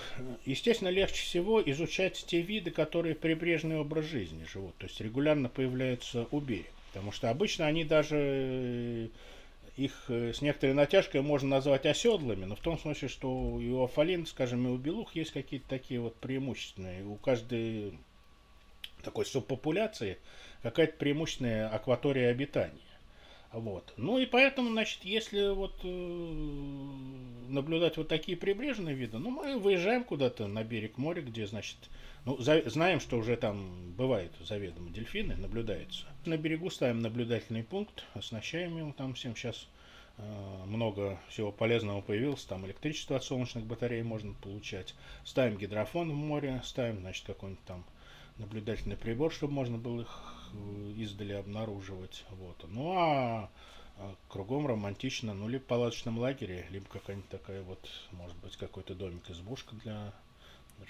естественно, 0.46 0.88
легче 0.88 1.22
всего 1.22 1.60
изучать 1.60 2.24
те 2.26 2.40
виды, 2.40 2.70
которые 2.70 3.14
прибрежный 3.14 3.78
образ 3.78 4.06
жизни 4.06 4.46
живут, 4.50 4.74
то 4.78 4.86
есть 4.86 4.98
регулярно 4.98 5.50
появляются 5.50 6.26
у 6.30 6.40
берега. 6.40 6.70
Потому 6.88 7.12
что 7.12 7.28
обычно 7.28 7.66
они 7.66 7.84
даже 7.84 8.16
э, 8.18 9.08
их 9.76 10.06
э, 10.08 10.32
с 10.32 10.40
некоторой 10.40 10.74
натяжкой 10.74 11.20
можно 11.20 11.50
назвать 11.50 11.84
оседлыми, 11.84 12.46
но 12.46 12.56
в 12.56 12.60
том 12.60 12.78
смысле, 12.78 13.08
что 13.08 13.60
и 13.60 13.68
у 13.68 13.84
афалин, 13.84 14.24
скажем, 14.24 14.66
и 14.66 14.70
у 14.70 14.78
белух 14.78 15.14
есть 15.14 15.32
какие-то 15.32 15.68
такие 15.68 16.00
вот 16.00 16.16
преимущественные. 16.16 17.04
У 17.04 17.16
каждой 17.16 17.92
такой 19.04 19.26
субпопуляции 19.26 20.16
какая-то 20.62 20.96
преимущественная 20.96 21.68
акватория 21.68 22.30
обитания. 22.30 22.85
Вот. 23.56 23.94
Ну 23.96 24.18
и 24.18 24.26
поэтому, 24.26 24.68
значит, 24.68 25.02
если 25.02 25.48
вот 25.54 25.80
э, 25.82 25.88
наблюдать 27.48 27.96
вот 27.96 28.06
такие 28.06 28.36
прибрежные 28.36 28.94
виды, 28.94 29.16
ну 29.16 29.30
мы 29.30 29.58
выезжаем 29.58 30.04
куда-то 30.04 30.46
на 30.46 30.62
берег 30.62 30.98
моря, 30.98 31.22
где, 31.22 31.46
значит, 31.46 31.78
ну, 32.26 32.36
за, 32.36 32.68
знаем, 32.68 33.00
что 33.00 33.16
уже 33.16 33.34
там 33.38 33.94
бывает 33.96 34.30
заведомо 34.44 34.90
дельфины, 34.90 35.36
наблюдаются. 35.36 36.04
На 36.26 36.36
берегу 36.36 36.68
ставим 36.68 37.00
наблюдательный 37.00 37.64
пункт, 37.64 38.04
оснащаем 38.12 38.76
его 38.76 38.92
там 38.92 39.14
всем 39.14 39.34
сейчас 39.34 39.66
э, 40.18 40.64
много 40.66 41.18
всего 41.30 41.50
полезного 41.50 42.02
появилось, 42.02 42.44
там 42.44 42.66
электричество 42.66 43.16
от 43.16 43.24
солнечных 43.24 43.64
батарей 43.64 44.02
можно 44.02 44.34
получать. 44.34 44.94
Ставим 45.24 45.56
гидрофон 45.56 46.10
в 46.12 46.14
море, 46.14 46.60
ставим, 46.62 47.00
значит, 47.00 47.24
какой-нибудь 47.24 47.64
там 47.64 47.86
наблюдательный 48.38 48.96
прибор, 48.96 49.32
чтобы 49.32 49.52
можно 49.52 49.78
было 49.78 50.02
их 50.02 50.22
э, 50.52 50.92
издали 50.96 51.32
обнаруживать. 51.32 52.24
Вот. 52.30 52.64
Ну 52.68 52.92
а, 52.96 53.50
а 53.96 54.14
кругом 54.28 54.66
романтично, 54.66 55.34
ну 55.34 55.48
либо 55.48 55.62
в 55.62 55.66
палаточном 55.66 56.18
лагере, 56.18 56.66
либо 56.70 56.86
какая-нибудь 56.86 57.28
такая 57.28 57.62
вот, 57.62 57.88
может 58.12 58.36
быть, 58.38 58.56
какой-то 58.56 58.94
домик, 58.94 59.28
избушка 59.30 59.74
для 59.76 60.12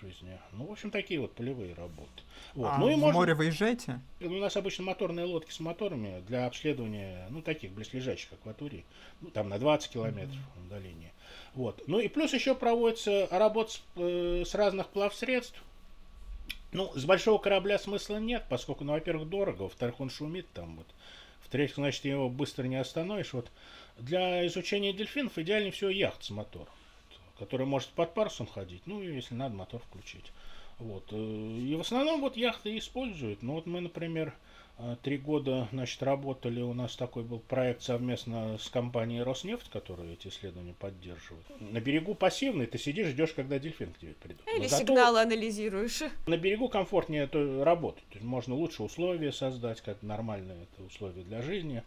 жизни. 0.00 0.38
Ну, 0.52 0.66
в 0.66 0.72
общем, 0.72 0.90
такие 0.90 1.20
вот 1.20 1.34
полевые 1.34 1.74
работы. 1.74 2.22
Вот. 2.54 2.66
А 2.66 2.78
ну, 2.78 2.88
и 2.88 2.94
в 2.94 2.98
можно... 2.98 3.14
море 3.14 3.34
выезжаете? 3.34 4.00
У 4.20 4.28
нас 4.30 4.56
обычно 4.56 4.84
моторные 4.84 5.26
лодки 5.26 5.52
с 5.52 5.60
моторами 5.60 6.22
для 6.26 6.46
обследования, 6.46 7.26
ну, 7.30 7.42
таких 7.42 7.72
близлежащих 7.72 8.32
акваторий, 8.32 8.84
ну, 9.20 9.30
там 9.30 9.48
на 9.48 9.58
20 9.58 9.90
километров 9.90 10.36
mm-hmm. 10.36 10.66
удаления. 10.66 11.12
Вот. 11.54 11.82
Ну 11.86 12.00
и 12.00 12.08
плюс 12.08 12.34
еще 12.34 12.54
проводится 12.54 13.28
работа 13.30 13.72
с, 13.72 13.82
э, 13.96 14.44
с 14.44 14.54
разных 14.54 14.88
плавсредств. 14.88 15.62
Ну, 16.72 16.92
с 16.94 17.04
большого 17.04 17.38
корабля 17.38 17.78
смысла 17.78 18.16
нет, 18.16 18.44
поскольку, 18.48 18.84
ну, 18.84 18.92
во-первых, 18.92 19.28
дорого, 19.28 19.62
во-вторых, 19.62 20.00
он 20.00 20.10
шумит 20.10 20.46
там 20.52 20.76
вот. 20.76 20.86
В-третьих, 21.40 21.76
значит, 21.76 22.04
его 22.04 22.28
быстро 22.28 22.64
не 22.64 22.76
остановишь. 22.76 23.32
Вот 23.32 23.50
для 23.98 24.46
изучения 24.48 24.92
дельфинов 24.92 25.38
идеальнее 25.38 25.70
всего 25.70 25.90
яхт 25.90 26.24
с 26.24 26.30
мотором, 26.30 26.68
который 27.38 27.66
может 27.66 27.88
под 27.90 28.14
парусом 28.14 28.46
ходить, 28.46 28.82
ну, 28.86 29.00
если 29.00 29.34
надо, 29.34 29.54
мотор 29.54 29.80
включить. 29.80 30.32
Вот. 30.78 31.04
э, 31.12 31.16
И 31.16 31.74
в 31.76 31.80
основном 31.80 32.20
вот 32.20 32.36
яхты 32.36 32.76
используют. 32.76 33.42
Ну, 33.42 33.54
вот 33.54 33.66
мы, 33.66 33.80
например, 33.80 34.34
три 35.02 35.16
года, 35.16 35.68
значит, 35.72 36.02
работали, 36.02 36.60
у 36.60 36.74
нас 36.74 36.96
такой 36.96 37.22
был 37.22 37.38
проект 37.38 37.82
совместно 37.82 38.58
с 38.58 38.68
компанией 38.68 39.22
Роснефть, 39.22 39.70
которая 39.70 40.12
эти 40.12 40.28
исследования 40.28 40.74
поддерживает. 40.78 41.44
На 41.60 41.80
берегу 41.80 42.14
пассивный, 42.14 42.66
ты 42.66 42.76
сидишь, 42.78 43.08
ждешь, 43.08 43.32
когда 43.32 43.58
дельфин 43.58 43.92
к 43.92 43.98
тебе 43.98 44.12
придет. 44.14 44.42
Или 44.54 44.64
Но 44.64 44.68
зато- 44.68 44.84
сигналы 44.86 45.20
анализируешь. 45.20 46.02
на 46.26 46.36
берегу 46.36 46.68
комфортнее 46.68 47.24
это 47.24 47.64
работать. 47.64 48.04
Можно 48.20 48.54
лучше 48.54 48.82
условия 48.82 49.32
создать, 49.32 49.80
как 49.80 50.02
нормальные 50.02 50.64
это 50.64 50.82
условия 50.84 51.22
для 51.22 51.40
жизни. 51.40 51.82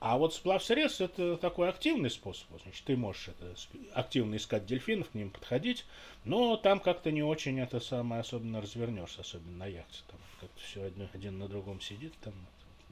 А 0.00 0.16
вот 0.16 0.34
сплав 0.34 0.64
средств 0.64 1.02
это 1.02 1.36
такой 1.36 1.68
активный 1.68 2.08
способ. 2.08 2.48
Значит, 2.62 2.84
ты 2.86 2.96
можешь 2.96 3.28
это 3.28 3.54
активно 3.92 4.36
искать 4.36 4.64
дельфинов, 4.64 5.10
к 5.10 5.14
ним 5.14 5.30
подходить, 5.30 5.84
но 6.24 6.56
там 6.56 6.80
как-то 6.80 7.10
не 7.12 7.22
очень 7.22 7.60
это 7.60 7.80
самое 7.80 8.22
особенно 8.22 8.62
развернешься, 8.62 9.20
особенно 9.20 9.58
на 9.58 9.66
яхте. 9.66 10.00
Там 10.08 10.18
как-то 10.40 10.58
все 10.60 10.84
один, 10.84 11.08
один 11.12 11.38
на 11.38 11.48
другом 11.48 11.82
сидит. 11.82 12.14
Там. 12.22 12.32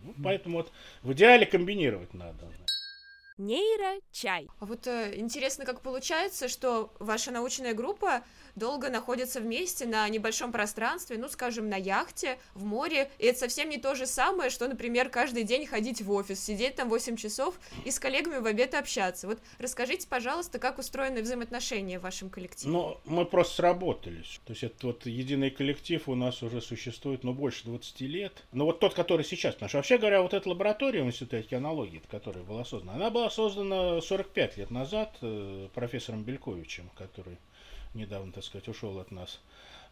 Ну, 0.02 0.14
поэтому 0.22 0.58
вот 0.58 0.70
в 1.02 1.12
идеале 1.14 1.46
комбинировать 1.46 2.12
надо. 2.12 2.46
Нейрочай. 3.38 4.48
А 4.58 4.66
вот 4.66 4.86
э, 4.88 5.14
интересно, 5.16 5.64
как 5.64 5.80
получается, 5.80 6.48
что 6.48 6.92
ваша 6.98 7.30
научная 7.30 7.72
группа 7.72 8.24
долго 8.56 8.90
находится 8.90 9.40
вместе 9.40 9.86
на 9.86 10.08
небольшом 10.08 10.50
пространстве, 10.50 11.16
ну, 11.18 11.28
скажем, 11.28 11.68
на 11.68 11.76
яхте, 11.76 12.38
в 12.54 12.64
море, 12.64 13.10
и 13.18 13.26
это 13.26 13.38
совсем 13.38 13.68
не 13.68 13.78
то 13.78 13.94
же 13.94 14.06
самое, 14.06 14.50
что, 14.50 14.66
например, 14.66 15.08
каждый 15.08 15.44
день 15.44 15.66
ходить 15.66 16.02
в 16.02 16.10
офис, 16.10 16.44
сидеть 16.44 16.74
там 16.74 16.88
8 16.88 17.16
часов 17.16 17.58
и 17.84 17.92
с 17.92 18.00
коллегами 18.00 18.38
в 18.38 18.46
обед 18.46 18.74
общаться. 18.74 19.28
Вот 19.28 19.38
расскажите, 19.58 20.08
пожалуйста, 20.08 20.58
как 20.58 20.78
устроены 20.78 21.22
взаимоотношения 21.22 22.00
в 22.00 22.02
вашем 22.02 22.30
коллективе? 22.30 22.72
Ну, 22.72 22.98
мы 23.04 23.24
просто 23.24 23.54
сработались. 23.56 24.40
То 24.44 24.52
есть 24.52 24.64
этот 24.64 24.82
вот 24.82 25.06
единый 25.06 25.50
коллектив 25.50 26.08
у 26.08 26.16
нас 26.16 26.42
уже 26.42 26.60
существует, 26.60 27.22
ну, 27.22 27.32
больше 27.32 27.64
20 27.66 28.00
лет. 28.00 28.32
Но 28.50 28.64
вот 28.64 28.80
тот, 28.80 28.94
который 28.94 29.24
сейчас, 29.24 29.54
что 29.54 29.68
вообще 29.76 29.98
говоря, 29.98 30.22
вот 30.22 30.34
эта 30.34 30.48
лаборатория 30.48 31.02
в 31.04 31.06
Институте 31.06 31.38
океанологии, 31.38 32.02
которая 32.10 32.42
была 32.42 32.64
создана, 32.64 32.94
она 32.94 33.10
была 33.10 33.27
создана 33.30 34.00
45 34.00 34.56
лет 34.56 34.70
назад 34.70 35.16
э, 35.22 35.68
профессором 35.74 36.24
Бельковичем, 36.24 36.90
который 36.96 37.38
недавно, 37.94 38.32
так 38.32 38.44
сказать, 38.44 38.68
ушел 38.68 38.98
от 38.98 39.10
нас. 39.10 39.40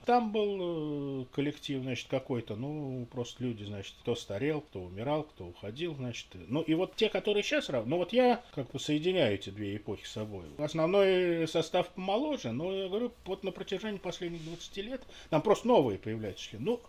Там 0.06 0.30
был 0.30 1.22
э, 1.22 1.24
коллектив, 1.32 1.82
значит, 1.82 2.06
какой-то, 2.08 2.54
ну, 2.54 3.08
просто 3.10 3.42
люди, 3.42 3.64
значит, 3.64 3.92
кто 4.02 4.14
старел, 4.14 4.60
кто 4.60 4.82
умирал, 4.82 5.24
кто 5.24 5.46
уходил, 5.46 5.96
значит. 5.96 6.28
Ну, 6.32 6.62
и 6.62 6.74
вот 6.74 6.94
те, 6.94 7.08
которые 7.08 7.42
сейчас 7.42 7.68
равны, 7.68 7.90
ну, 7.90 7.96
вот 7.96 8.12
я 8.12 8.40
как 8.54 8.70
бы 8.70 8.78
соединяю 8.78 9.34
эти 9.34 9.50
две 9.50 9.74
эпохи 9.76 10.04
с 10.04 10.12
собой. 10.12 10.44
Основной 10.58 11.48
состав 11.48 11.88
помоложе, 11.88 12.52
но, 12.52 12.72
я 12.72 12.88
говорю, 12.88 13.10
вот 13.24 13.42
на 13.42 13.50
протяжении 13.50 13.98
последних 13.98 14.44
20 14.44 14.76
лет 14.76 15.02
там 15.28 15.42
просто 15.42 15.66
новые 15.66 15.98
появляются 15.98 16.44
члены. 16.44 16.64
Ну, 16.66 16.80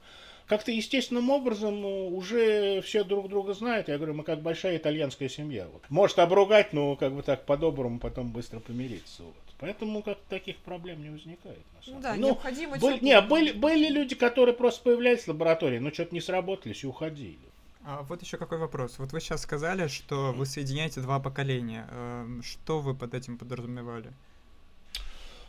как-то 0.46 0.72
естественным 0.72 1.32
образом 1.32 1.84
э, 1.84 2.10
уже 2.10 2.82
все 2.82 3.04
друг 3.04 3.30
друга 3.30 3.56
знают. 3.56 3.88
Я 3.88 3.98
говорю, 3.98 4.14
мы 4.14 4.26
как 4.26 4.44
большая 4.44 4.78
итальянская 4.78 5.28
семья. 5.28 5.68
Вот. 5.74 5.82
Может 5.90 6.20
обругать, 6.20 6.72
но 6.72 6.96
как 6.96 7.14
бы 7.14 7.24
так 7.24 7.46
по-доброму 7.46 8.00
потом 8.00 8.32
быстро 8.32 8.60
помириться. 8.60 9.24
Вот. 9.24 9.47
Поэтому 9.60 10.04
как 10.04 10.20
таких 10.30 10.58
проблем 10.58 11.02
не 11.02 11.10
возникает. 11.10 11.60
на 11.76 11.82
самом 11.82 11.98
Ну 11.98 12.04
да, 12.04 12.16
деле. 12.16 12.28
необходимо 12.28 12.78
были, 12.78 12.96
тепло. 12.96 13.08
не, 13.08 13.22
были, 13.22 13.52
были 13.54 13.88
люди, 13.90 14.16
которые 14.16 14.54
просто 14.56 14.84
появлялись 14.84 15.24
в 15.24 15.28
лаборатории, 15.30 15.80
но 15.80 15.92
что-то 15.92 16.14
не 16.14 16.22
сработались 16.22 16.84
и 16.84 16.88
уходили. 16.88 17.40
А 17.84 18.04
вот 18.04 18.22
еще 18.22 18.38
какой 18.38 18.58
вопрос. 18.60 19.00
Вот 19.00 19.14
вы 19.14 19.20
сейчас 19.22 19.42
сказали, 19.42 19.88
что 19.88 20.34
вы 20.34 20.46
соединяете 20.46 21.00
два 21.02 21.20
поколения. 21.20 21.88
Эм, 21.90 22.44
Что 22.44 22.80
вы 22.82 22.94
под 22.94 23.14
этим 23.14 23.38
подразумевали? 23.38 24.12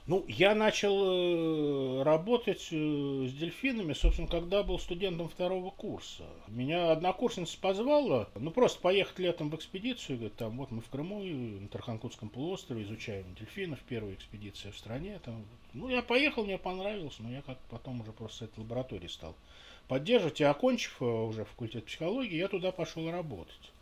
Ну, 0.09 0.25
я 0.27 0.55
начал 0.55 2.01
э, 2.01 2.03
работать 2.03 2.67
э, 2.71 3.27
с 3.29 3.33
дельфинами, 3.35 3.93
собственно, 3.93 4.27
когда 4.27 4.63
был 4.63 4.79
студентом 4.79 5.29
второго 5.29 5.71
курса. 5.71 6.25
Меня 6.49 6.93
однокурсница 6.93 7.59
позвала, 7.61 8.27
ну, 8.35 8.51
просто 8.51 8.81
поехать 8.81 9.19
летом 9.19 9.51
в 9.51 9.55
экспедицию, 9.57 10.17
говорит, 10.17 10.37
там, 10.37 10.57
вот 10.57 10.71
мы 10.71 10.81
в 10.81 10.89
Крыму, 10.89 11.23
на 11.23 11.69
Тарханкутском 11.69 12.31
полуострове 12.31 12.85
изучаем 12.85 13.35
дельфинов, 13.35 13.81
первая 13.87 14.15
экспедиция 14.15 14.73
в 14.73 14.79
стране. 14.79 15.21
Там. 15.23 15.45
Ну, 15.75 15.91
я 15.91 16.01
поехал, 16.01 16.47
мне 16.47 16.57
понравилось, 16.57 17.17
но 17.19 17.31
я 17.31 17.43
как 17.43 17.59
потом 17.69 18.01
уже 18.01 18.13
просто 18.13 18.39
с 18.39 18.43
этой 18.49 18.61
лаборатории 18.61 19.09
стал 19.09 19.37
поддерживать. 19.89 20.41
И 20.41 20.45
окончив 20.45 21.03
э, 21.03 21.05
уже 21.05 21.45
факультет 21.45 21.85
психологии, 21.85 22.37
я 22.37 22.49
туда 22.49 22.73
пошел 22.73 23.11
работать. 23.11 23.73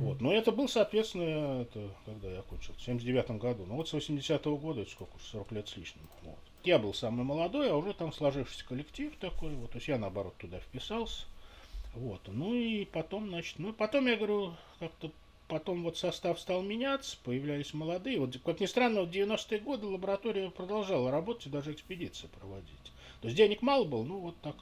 Вот. 0.00 0.20
Но 0.20 0.32
это 0.32 0.52
был, 0.52 0.68
соответственно, 0.68 1.62
это, 1.62 1.90
когда 2.04 2.30
я 2.30 2.40
окончил, 2.40 2.74
в 2.74 2.82
79 2.82 3.30
году. 3.32 3.64
Ну 3.66 3.76
вот 3.76 3.88
с 3.88 3.94
80-го 3.94 4.56
года, 4.56 4.82
это 4.82 4.90
сколько, 4.90 5.16
уж, 5.16 5.22
40 5.22 5.52
лет 5.52 5.68
с 5.68 5.76
лишним. 5.76 6.08
Вот. 6.22 6.38
Я 6.64 6.78
был 6.78 6.94
самый 6.94 7.24
молодой, 7.24 7.70
а 7.70 7.76
уже 7.76 7.94
там 7.94 8.12
сложившийся 8.12 8.66
коллектив 8.66 9.14
такой, 9.18 9.54
вот, 9.54 9.70
то 9.70 9.78
есть 9.78 9.88
я, 9.88 9.98
наоборот, 9.98 10.34
туда 10.38 10.58
вписался. 10.60 11.24
Вот. 11.94 12.20
Ну 12.26 12.54
и 12.54 12.84
потом, 12.84 13.28
значит, 13.28 13.58
ну 13.58 13.72
потом, 13.72 14.06
я 14.06 14.16
говорю, 14.16 14.54
как-то 14.78 15.10
потом 15.48 15.82
вот 15.82 15.96
состав 15.96 16.38
стал 16.38 16.62
меняться, 16.62 17.16
появлялись 17.24 17.74
молодые. 17.74 18.20
Вот, 18.20 18.36
как 18.44 18.60
ни 18.60 18.66
странно, 18.66 19.02
в 19.02 19.10
90-е 19.10 19.58
годы 19.60 19.86
лаборатория 19.86 20.50
продолжала 20.50 21.10
работать 21.10 21.46
и 21.46 21.50
даже 21.50 21.72
экспедиции 21.72 22.28
проводить. 22.38 22.92
То 23.20 23.26
есть 23.26 23.36
денег 23.36 23.62
мало 23.62 23.84
было, 23.84 24.04
ну 24.04 24.18
вот 24.18 24.36
так, 24.42 24.54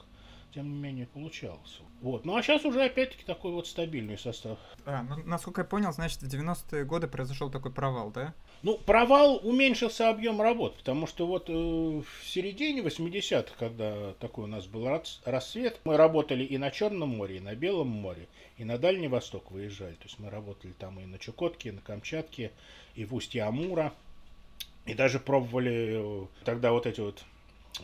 тем 0.57 0.73
не 0.73 0.79
менее, 0.79 1.05
получалось. 1.05 1.81
Вот. 2.01 2.25
Ну 2.25 2.35
а 2.35 2.41
сейчас 2.41 2.65
уже 2.65 2.83
опять-таки 2.83 3.23
такой 3.23 3.51
вот 3.51 3.67
стабильный 3.67 4.17
состав. 4.17 4.57
А, 4.87 5.03
ну, 5.03 5.17
насколько 5.23 5.61
я 5.61 5.65
понял, 5.65 5.93
значит, 5.93 6.19
в 6.19 6.25
90-е 6.25 6.83
годы 6.83 7.07
произошел 7.07 7.51
такой 7.51 7.71
провал, 7.71 8.09
да? 8.09 8.33
Ну, 8.63 8.79
провал 8.79 9.39
уменьшился 9.43 10.09
объем 10.09 10.41
работ, 10.41 10.75
потому 10.77 11.05
что 11.05 11.27
вот 11.27 11.47
э, 11.47 11.53
в 11.53 12.25
середине 12.25 12.81
80-х, 12.81 13.53
когда 13.59 14.13
такой 14.13 14.45
у 14.45 14.47
нас 14.47 14.65
был 14.65 14.87
рассвет, 15.25 15.79
мы 15.83 15.95
работали 15.95 16.43
и 16.43 16.57
на 16.57 16.71
Черном 16.71 17.09
море, 17.09 17.37
и 17.37 17.39
на 17.39 17.53
Белом 17.53 17.89
море, 17.89 18.27
и 18.57 18.63
на 18.63 18.79
Дальний 18.79 19.07
Восток 19.07 19.51
выезжали. 19.51 19.93
То 19.93 20.05
есть 20.05 20.17
мы 20.17 20.31
работали 20.31 20.71
там 20.71 20.99
и 20.99 21.05
на 21.05 21.19
Чукотке, 21.19 21.69
и 21.69 21.73
на 21.73 21.81
Камчатке, 21.81 22.51
и 22.95 23.05
в 23.05 23.13
устье 23.13 23.43
Амура. 23.43 23.93
И 24.87 24.95
даже 24.95 25.19
пробовали 25.19 26.23
э, 26.23 26.25
тогда 26.45 26.71
вот 26.71 26.87
эти 26.87 27.01
вот 27.01 27.23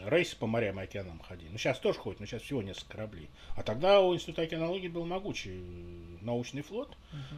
рейсы 0.06 0.38
по 0.38 0.48
морям 0.48 0.80
и 0.80 0.84
океанам 0.84 1.20
ходили. 1.20 1.50
Ну, 1.50 1.58
сейчас 1.58 1.80
тоже 1.80 2.00
ходят, 2.00 2.20
но 2.20 2.26
сейчас 2.26 2.42
всего 2.42 2.62
несколько 2.62 2.94
кораблей. 2.94 3.30
А 3.56 3.64
тогда 3.64 4.02
у 4.02 4.14
Института 4.14 4.44
океанологии 4.44 4.88
был 4.88 5.06
могучий 5.06 5.52
э, 5.52 6.18
научный 6.22 6.62
флот. 6.62 6.96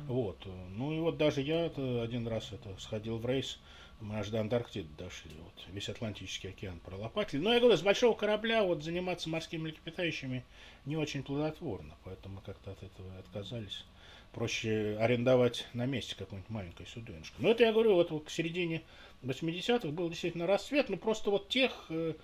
Вот. 0.07 0.45
Ну 0.75 0.93
и 0.93 0.99
вот 0.99 1.17
даже 1.17 1.41
я 1.41 1.65
один 1.65 2.27
раз 2.27 2.51
это 2.51 2.79
сходил 2.79 3.17
в 3.17 3.25
рейс, 3.25 3.59
мы 4.01 4.17
аж 4.17 4.29
до 4.29 4.41
Антарктиды 4.41 4.89
дошли. 4.97 5.31
Вот. 5.39 5.53
Весь 5.69 5.89
Атлантический 5.89 6.49
океан 6.49 6.79
пролопатили. 6.79 7.41
Но 7.41 7.53
я 7.53 7.59
говорю, 7.59 7.77
с 7.77 7.81
большого 7.81 8.15
корабля 8.15 8.63
вот 8.63 8.83
заниматься 8.83 9.29
морскими 9.29 9.63
млекопитающими 9.63 10.43
не 10.85 10.97
очень 10.97 11.23
плодотворно. 11.23 11.95
Поэтому 12.03 12.35
мы 12.35 12.41
как-то 12.41 12.71
от 12.71 12.83
этого 12.83 13.17
отказались. 13.19 13.85
Проще 14.33 14.97
арендовать 14.99 15.65
на 15.73 15.85
месте 15.85 16.15
какую-нибудь 16.15 16.49
маленькую 16.49 16.87
суденышко. 16.87 17.35
Но 17.39 17.51
это 17.51 17.63
я 17.63 17.71
говорю, 17.71 17.95
вот, 17.95 18.11
вот 18.11 18.25
к 18.25 18.29
середине 18.29 18.81
80-х 19.23 19.87
был 19.89 20.09
действительно 20.09 20.45
расцвет. 20.45 20.89
Ну 20.89 20.97
просто 20.97 21.29
вот 21.29 21.47
тех 21.47 21.85
э, 21.89 22.15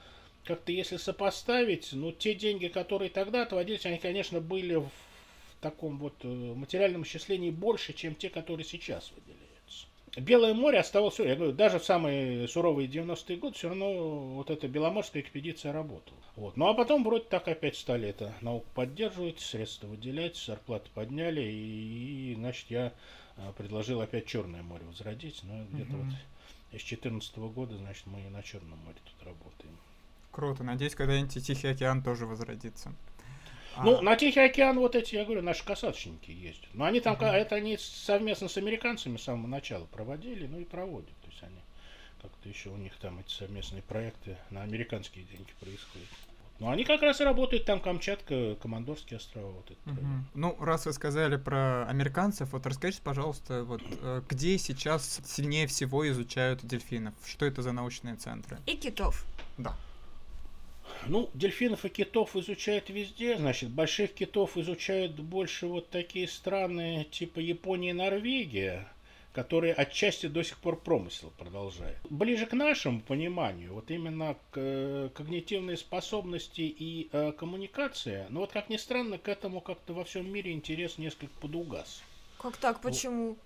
как-то 0.43 0.71
если 0.71 0.97
сопоставить, 0.97 1.89
ну, 1.91 2.11
те 2.11 2.33
деньги, 2.33 2.67
которые 2.67 3.09
тогда 3.09 3.43
отводились, 3.43 3.85
они, 3.85 3.97
конечно, 3.97 4.39
были 4.39 4.75
в 4.75 4.89
таком 5.61 5.97
вот 5.97 6.15
э, 6.23 6.27
материальном 6.27 7.03
исчислении 7.03 7.51
больше, 7.51 7.93
чем 7.93 8.15
те, 8.15 8.29
которые 8.29 8.65
сейчас 8.65 9.11
выделяются. 9.15 9.41
Белое 10.17 10.53
море 10.53 10.79
оставалось, 10.79 11.19
я 11.19 11.35
говорю, 11.35 11.53
даже 11.53 11.79
в 11.79 11.85
самые 11.85 12.47
суровые 12.49 12.89
90-е 12.89 13.37
годы 13.37 13.55
все 13.55 13.69
равно 13.69 14.33
вот 14.35 14.49
эта 14.49 14.67
Беломорская 14.67 15.21
экспедиция 15.21 15.71
работала. 15.71 16.17
Вот. 16.35 16.57
Ну 16.57 16.67
а 16.67 16.73
потом 16.73 17.05
вроде 17.05 17.25
так 17.25 17.47
опять 17.47 17.77
стали 17.77 18.09
это 18.09 18.33
науку 18.41 18.67
поддерживать, 18.75 19.39
средства 19.39 19.87
выделять, 19.87 20.35
зарплаты 20.35 20.89
подняли, 20.93 21.41
и, 21.41 22.31
и 22.31 22.35
значит, 22.35 22.65
я 22.69 22.93
а, 23.37 23.53
предложил 23.53 24.01
опять 24.01 24.25
Черное 24.25 24.63
море 24.63 24.83
возродить, 24.85 25.39
но 25.43 25.63
где-то 25.71 25.93
вот 25.93 26.07
с 26.71 26.71
2014 26.71 27.37
года, 27.37 27.77
значит, 27.77 28.05
мы 28.05 28.29
на 28.29 28.43
Черном 28.43 28.79
море 28.79 28.97
тут 29.05 29.25
работаем. 29.25 29.77
Круто. 30.31 30.63
Надеюсь, 30.63 30.95
когда-нибудь 30.95 31.33
Тихий 31.45 31.67
океан 31.67 32.01
тоже 32.01 32.25
возродится. 32.25 32.93
Ну, 33.77 33.97
а... 33.97 34.01
на 34.01 34.15
Тихий 34.15 34.39
океан 34.39 34.79
вот 34.79 34.95
эти, 34.95 35.15
я 35.15 35.25
говорю, 35.25 35.41
наши 35.41 35.63
касаточники 35.63 36.31
ездят. 36.31 36.69
Но 36.73 36.85
они 36.85 36.99
там, 36.99 37.15
угу. 37.15 37.25
это 37.25 37.55
они 37.55 37.77
совместно 37.77 38.47
с 38.47 38.57
американцами 38.57 39.17
с 39.17 39.23
самого 39.23 39.47
начала 39.47 39.85
проводили, 39.85 40.47
ну 40.47 40.59
и 40.59 40.65
проводят. 40.65 41.15
То 41.21 41.27
есть 41.29 41.43
они 41.43 41.59
как-то 42.21 42.49
еще 42.49 42.69
у 42.69 42.77
них 42.77 42.95
там 42.97 43.19
эти 43.19 43.31
совместные 43.31 43.81
проекты 43.81 44.37
на 44.49 44.61
американские 44.63 45.25
деньги 45.25 45.51
происходят. 45.59 46.09
Ну, 46.59 46.69
они 46.69 46.83
как 46.83 47.01
раз 47.01 47.19
и 47.19 47.23
работают 47.23 47.65
там, 47.65 47.79
Камчатка, 47.79 48.55
Командорские 48.61 49.17
острова. 49.17 49.49
Вот 49.49 49.71
это. 49.71 49.89
Угу. 49.89 50.07
Ну, 50.35 50.55
раз 50.59 50.85
вы 50.85 50.93
сказали 50.93 51.37
про 51.37 51.87
американцев, 51.87 52.51
вот 52.51 52.67
расскажите, 52.67 53.01
пожалуйста, 53.01 53.63
вот 53.63 53.81
э, 53.83 54.21
где 54.29 54.59
сейчас 54.59 55.21
сильнее 55.25 55.65
всего 55.65 56.07
изучают 56.07 56.63
дельфинов? 56.63 57.15
Что 57.25 57.47
это 57.47 57.63
за 57.63 57.71
научные 57.71 58.15
центры? 58.15 58.59
И 58.67 58.75
китов. 58.75 59.25
Да. 59.57 59.75
Ну, 61.07 61.29
дельфинов 61.33 61.85
и 61.85 61.89
китов 61.89 62.35
изучают 62.35 62.89
везде. 62.89 63.37
Значит, 63.37 63.69
больших 63.69 64.13
китов 64.13 64.57
изучают 64.57 65.19
больше 65.19 65.67
вот 65.67 65.89
такие 65.89 66.27
страны 66.27 67.07
типа 67.11 67.39
Япония 67.39 67.91
и 67.91 67.93
Норвегия 67.93 68.87
которые 69.33 69.73
отчасти 69.73 70.27
до 70.27 70.43
сих 70.43 70.57
пор 70.57 70.79
промысел 70.79 71.31
продолжают. 71.37 71.97
Ближе 72.09 72.45
к 72.45 72.53
нашему 72.53 72.99
пониманию, 73.01 73.73
вот 73.73 73.89
именно 73.89 74.35
к 74.51 74.57
э, 74.57 75.09
когнитивной 75.13 75.77
способности 75.77 76.61
и 76.61 77.09
э, 77.11 77.31
коммуникация, 77.31 78.27
но 78.29 78.41
вот 78.41 78.51
как 78.51 78.69
ни 78.69 78.77
странно, 78.77 79.17
к 79.17 79.27
этому 79.29 79.61
как-то 79.61 79.93
во 79.93 80.03
всем 80.03 80.31
мире 80.31 80.51
интерес 80.51 80.97
несколько 80.97 81.33
подугас. 81.39 82.01
Как 82.39 82.57
так? 82.57 82.81
Почему? 82.81 83.37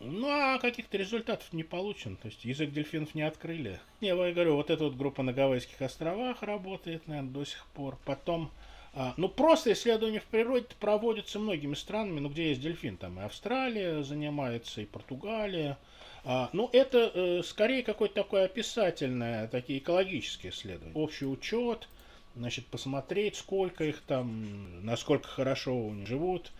Ну, 0.00 0.28
а 0.28 0.58
каких-то 0.58 0.96
результатов 0.96 1.52
не 1.52 1.62
получен. 1.62 2.16
То 2.16 2.28
есть 2.28 2.44
язык 2.44 2.72
дельфинов 2.72 3.14
не 3.14 3.22
открыли. 3.22 3.78
Не, 4.00 4.08
я 4.08 4.14
говорю, 4.14 4.56
вот 4.56 4.70
эта 4.70 4.84
вот 4.84 4.96
группа 4.96 5.22
на 5.22 5.32
Гавайских 5.32 5.80
островах 5.82 6.42
работает, 6.42 7.06
наверное, 7.06 7.30
до 7.30 7.44
сих 7.44 7.66
пор. 7.74 7.98
Потом 8.06 8.50
а, 8.92 9.14
ну, 9.16 9.28
просто 9.28 9.72
исследования 9.72 10.20
в 10.20 10.24
природе 10.24 10.66
проводятся 10.80 11.38
многими 11.38 11.74
странами, 11.74 12.20
ну, 12.20 12.28
где 12.28 12.48
есть 12.48 12.60
дельфин, 12.60 12.96
там 12.96 13.20
и 13.20 13.22
Австралия 13.22 14.02
занимается, 14.02 14.80
и 14.80 14.86
Португалия. 14.86 15.78
А, 16.24 16.50
ну, 16.52 16.68
это 16.72 17.10
э, 17.14 17.42
скорее 17.44 17.82
какое-то 17.82 18.16
такое 18.16 18.46
описательное, 18.46 19.46
такие 19.46 19.78
экологические 19.78 20.50
исследования. 20.50 20.94
Общий 20.94 21.24
учет, 21.24 21.88
значит, 22.34 22.66
посмотреть, 22.66 23.36
сколько 23.36 23.84
их 23.84 24.00
там, 24.00 24.84
насколько 24.84 25.28
хорошо 25.28 25.76
у 25.76 25.94
них 25.94 26.08
живут, 26.08 26.50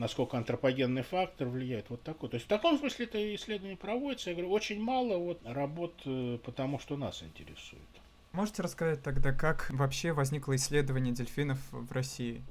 насколько 0.00 0.38
антропогенный 0.38 1.02
фактор 1.02 1.46
влияет. 1.48 1.90
Вот 1.90 2.02
такой. 2.02 2.30
То 2.30 2.36
есть 2.36 2.46
в 2.46 2.48
таком 2.48 2.78
смысле 2.78 3.04
это 3.04 3.34
исследование 3.34 3.76
проводится. 3.76 4.30
Я 4.30 4.36
говорю, 4.36 4.50
очень 4.50 4.80
мало 4.80 5.18
вот 5.18 5.40
работ, 5.44 5.94
э, 6.06 6.38
потому 6.42 6.78
что 6.78 6.96
нас 6.96 7.22
интересует. 7.22 7.82
Можете 8.32 8.62
рассказать 8.62 9.02
тогда, 9.02 9.32
как 9.32 9.68
вообще 9.70 10.12
возникло 10.12 10.56
исследование 10.56 11.12
дельфинов 11.12 11.58
в 11.70 11.92
России? 11.92 12.42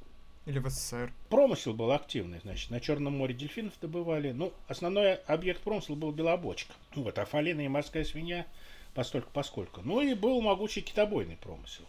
Или 0.45 0.59
в 0.59 0.69
СССР? 0.69 1.11
Промысел 1.29 1.73
был 1.73 1.91
активный, 1.91 2.39
значит, 2.39 2.71
на 2.71 2.79
Черном 2.79 3.17
море 3.17 3.33
дельфинов 3.33 3.73
добывали. 3.81 4.31
Ну, 4.31 4.53
основной 4.67 5.15
объект 5.15 5.61
промысла 5.61 5.95
был 5.95 6.11
белобочка. 6.11 6.73
Ну, 6.95 7.03
вот, 7.03 7.19
афалина 7.19 7.61
и 7.61 7.67
морская 7.67 8.03
свинья, 8.03 8.47
постольку 8.93 9.29
поскольку. 9.33 9.81
Ну 9.83 10.01
и 10.01 10.13
был 10.13 10.41
могучий 10.41 10.81
китобойный 10.81 11.37
промысел. 11.37 11.85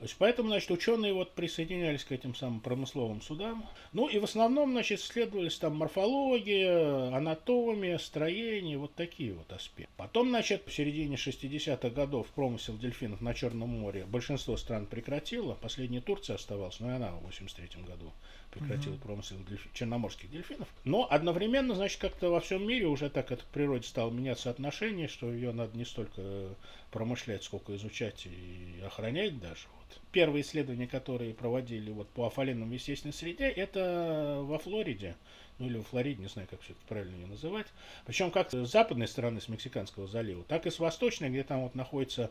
Есть 0.00 0.16
поэтому, 0.18 0.48
значит, 0.48 0.70
ученые 0.70 1.14
вот 1.14 1.32
присоединялись 1.32 2.04
к 2.04 2.12
этим 2.12 2.34
самым 2.34 2.60
промысловым 2.60 3.22
судам. 3.22 3.64
Ну 3.92 4.08
и 4.08 4.18
в 4.18 4.24
основном, 4.24 4.72
значит, 4.72 5.00
исследовались 5.00 5.58
там 5.58 5.76
морфология, 5.76 7.16
анатомия, 7.16 7.96
строение, 7.98 8.76
вот 8.76 8.94
такие 8.94 9.32
вот 9.32 9.50
аспекты. 9.52 9.92
Потом, 9.96 10.28
значит, 10.28 10.64
в 10.66 10.72
середине 10.72 11.16
60-х 11.16 11.88
годов 11.90 12.26
промысел 12.28 12.76
дельфинов 12.76 13.22
на 13.22 13.32
Черном 13.32 13.70
море 13.70 14.04
большинство 14.04 14.56
стран 14.56 14.86
прекратило. 14.86 15.54
Последняя 15.54 16.02
Турция 16.02 16.36
оставалась, 16.36 16.78
но 16.80 16.90
и 16.90 16.94
она 16.94 17.12
в 17.12 17.24
83 17.24 17.82
году 17.84 18.12
прекратила 18.50 18.94
угу. 18.94 19.02
промысел 19.02 19.36
дельф... 19.48 19.66
черноморских 19.72 20.30
дельфинов. 20.30 20.68
Но 20.84 21.06
одновременно, 21.10 21.74
значит, 21.74 22.00
как-то 22.00 22.30
во 22.30 22.40
всем 22.40 22.66
мире 22.66 22.86
уже 22.86 23.10
так 23.10 23.30
это 23.32 23.42
в 23.42 23.46
природе 23.46 23.86
стало 23.86 24.10
меняться 24.10 24.50
отношение, 24.50 25.08
что 25.08 25.32
ее 25.32 25.52
надо 25.52 25.76
не 25.76 25.84
столько 25.84 26.54
промышлять, 26.96 27.44
сколько 27.44 27.76
изучать 27.76 28.24
и 28.24 28.80
охранять 28.82 29.38
даже. 29.38 29.66
Вот. 29.76 30.00
Первые 30.12 30.40
исследования, 30.40 30.86
которые 30.86 31.34
проводили 31.34 31.90
вот 31.90 32.08
по 32.08 32.26
афалинам 32.26 32.70
в 32.70 32.72
естественной 32.72 33.12
среде, 33.12 33.44
это 33.44 34.40
во 34.40 34.58
Флориде, 34.58 35.14
ну 35.58 35.66
или 35.66 35.76
во 35.76 35.84
Флориде, 35.84 36.22
не 36.22 36.28
знаю, 36.28 36.48
как 36.50 36.62
все 36.62 36.72
это 36.72 36.80
правильно 36.88 37.14
ее 37.16 37.26
называть. 37.26 37.66
Причем 38.06 38.30
как 38.30 38.50
с 38.50 38.66
западной 38.66 39.08
стороны, 39.08 39.42
с 39.42 39.48
Мексиканского 39.50 40.06
залива, 40.06 40.42
так 40.44 40.64
и 40.64 40.70
с 40.70 40.78
восточной, 40.78 41.28
где 41.28 41.42
там 41.42 41.64
вот 41.64 41.74
находится 41.74 42.30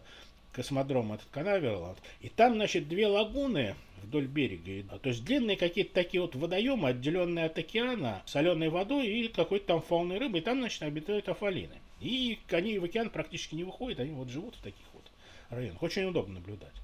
космодром 0.51 1.13
этот 1.13 1.27
Канаверал. 1.29 1.95
И 2.21 2.29
там, 2.29 2.55
значит, 2.55 2.87
две 2.87 3.05
лагуны 3.05 3.75
вдоль 4.01 4.25
берега. 4.25 4.97
То 4.97 5.09
есть 5.09 5.23
длинные 5.23 5.57
какие-то 5.57 5.93
такие 5.93 6.21
вот 6.21 6.33
водоемы, 6.33 6.89
отделенные 6.89 7.45
от 7.45 7.59
океана, 7.59 8.23
соленой 8.25 8.69
водой 8.69 9.05
и 9.05 9.27
какой-то 9.27 9.67
там 9.67 9.81
фауной 9.83 10.17
рыбы. 10.17 10.39
И 10.39 10.41
там, 10.41 10.57
значит, 10.57 10.81
обитают 10.81 11.29
афалины. 11.29 11.75
И 12.05 12.39
они 12.51 12.77
в 12.77 12.83
океан 12.83 13.09
практически 13.09 13.55
не 13.55 13.63
выходят, 13.63 13.99
они 13.99 14.11
вот 14.11 14.29
живут 14.29 14.55
в 14.55 14.61
таких 14.61 14.85
вот 14.93 15.09
районах. 15.49 15.81
Очень 15.81 16.03
удобно 16.03 16.35
наблюдать. 16.35 16.75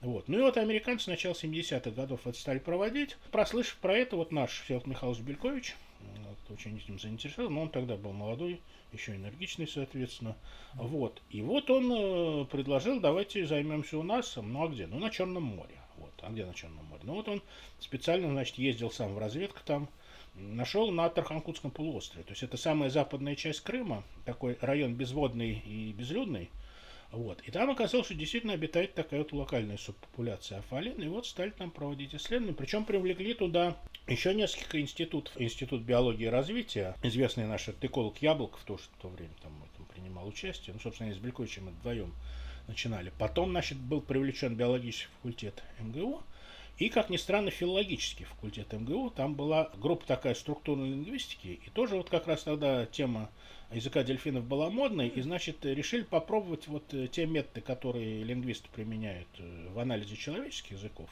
Вот. 0.00 0.26
Ну 0.28 0.38
и 0.38 0.40
вот 0.40 0.56
американцы 0.56 1.04
с 1.04 1.06
начала 1.06 1.34
70-х 1.34 1.90
годов 1.90 2.26
это 2.26 2.38
стали 2.38 2.58
проводить. 2.58 3.18
Прослышав 3.30 3.76
про 3.76 3.94
это, 3.94 4.16
вот 4.16 4.32
наш 4.32 4.62
Всеволод 4.62 4.86
Михайлович 4.86 5.20
Белькович, 5.20 5.76
вот, 6.00 6.38
очень 6.56 6.78
этим 6.78 6.98
заинтересован, 6.98 7.52
но 7.52 7.62
он 7.62 7.68
тогда 7.68 7.96
был 7.96 8.12
молодой, 8.12 8.62
еще 8.92 9.14
энергичный, 9.14 9.68
соответственно. 9.68 10.34
Вот. 10.72 11.20
И 11.28 11.42
вот 11.42 11.68
он 11.68 11.92
э, 11.92 12.44
предложил, 12.46 13.00
давайте 13.00 13.44
займемся 13.44 13.98
у 13.98 14.02
нас, 14.02 14.34
ну 14.36 14.64
а 14.64 14.68
где? 14.68 14.86
Ну 14.86 14.98
на 14.98 15.10
Черном 15.10 15.42
море. 15.42 15.78
Вот. 15.98 16.12
А 16.22 16.30
где 16.30 16.46
на 16.46 16.54
Черном 16.54 16.86
море? 16.86 17.02
Ну 17.04 17.14
вот 17.14 17.28
он 17.28 17.42
специально, 17.80 18.30
значит, 18.30 18.56
ездил 18.56 18.90
сам 18.90 19.14
в 19.14 19.18
разведку 19.18 19.60
там, 19.66 19.90
нашел 20.40 20.90
на 20.90 21.08
Тарханкутском 21.08 21.70
полуострове. 21.70 22.24
То 22.24 22.30
есть 22.32 22.42
это 22.42 22.56
самая 22.56 22.90
западная 22.90 23.36
часть 23.36 23.60
Крыма, 23.60 24.04
такой 24.24 24.56
район 24.60 24.94
безводный 24.94 25.62
и 25.64 25.92
безлюдный. 25.92 26.50
Вот. 27.12 27.40
И 27.42 27.50
там 27.50 27.70
оказалось, 27.70 28.06
что 28.06 28.14
действительно 28.14 28.52
обитает 28.52 28.94
такая 28.94 29.20
вот 29.20 29.32
локальная 29.32 29.76
субпопуляция 29.76 30.58
афалин. 30.60 31.00
И 31.02 31.08
вот 31.08 31.26
стали 31.26 31.50
там 31.50 31.70
проводить 31.70 32.14
исследования. 32.14 32.54
Причем 32.54 32.84
привлекли 32.84 33.34
туда 33.34 33.76
еще 34.06 34.32
несколько 34.32 34.80
институтов. 34.80 35.32
Институт 35.40 35.82
биологии 35.82 36.26
и 36.26 36.28
развития, 36.28 36.94
известный 37.02 37.46
наш 37.46 37.68
эколог 37.68 38.18
Яблоков, 38.18 38.62
тоже 38.64 38.84
в 38.96 39.02
то 39.02 39.08
время 39.08 39.34
там 39.42 39.52
этом 39.74 39.86
принимал 39.86 40.28
участие. 40.28 40.74
Ну, 40.74 40.80
собственно, 40.80 41.12
с 41.12 41.18
Бельковичем 41.18 41.68
вдвоем 41.68 42.14
начинали. 42.68 43.12
Потом, 43.18 43.50
значит, 43.50 43.78
был 43.78 44.00
привлечен 44.00 44.54
биологический 44.54 45.08
факультет 45.16 45.62
МГУ. 45.80 46.22
И, 46.80 46.88
как 46.88 47.10
ни 47.10 47.18
странно, 47.18 47.50
филологический 47.50 48.24
факультет 48.24 48.72
МГУ. 48.72 49.10
Там 49.10 49.34
была 49.34 49.70
группа 49.76 50.06
такая 50.06 50.34
структурной 50.34 50.88
лингвистики. 50.88 51.60
И 51.64 51.70
тоже 51.70 51.94
вот 51.96 52.08
как 52.08 52.26
раз 52.26 52.44
тогда 52.44 52.86
тема 52.86 53.30
языка 53.70 54.02
дельфинов 54.02 54.44
была 54.44 54.70
модной, 54.70 55.08
и, 55.08 55.20
значит, 55.20 55.62
решили 55.66 56.04
попробовать 56.04 56.68
вот 56.68 56.94
э, 56.94 57.06
те 57.06 57.26
методы, 57.26 57.60
которые 57.60 58.24
лингвисты 58.24 58.68
применяют 58.72 59.28
э, 59.38 59.68
в 59.74 59.78
анализе 59.78 60.16
человеческих 60.16 60.78
языков, 60.78 61.10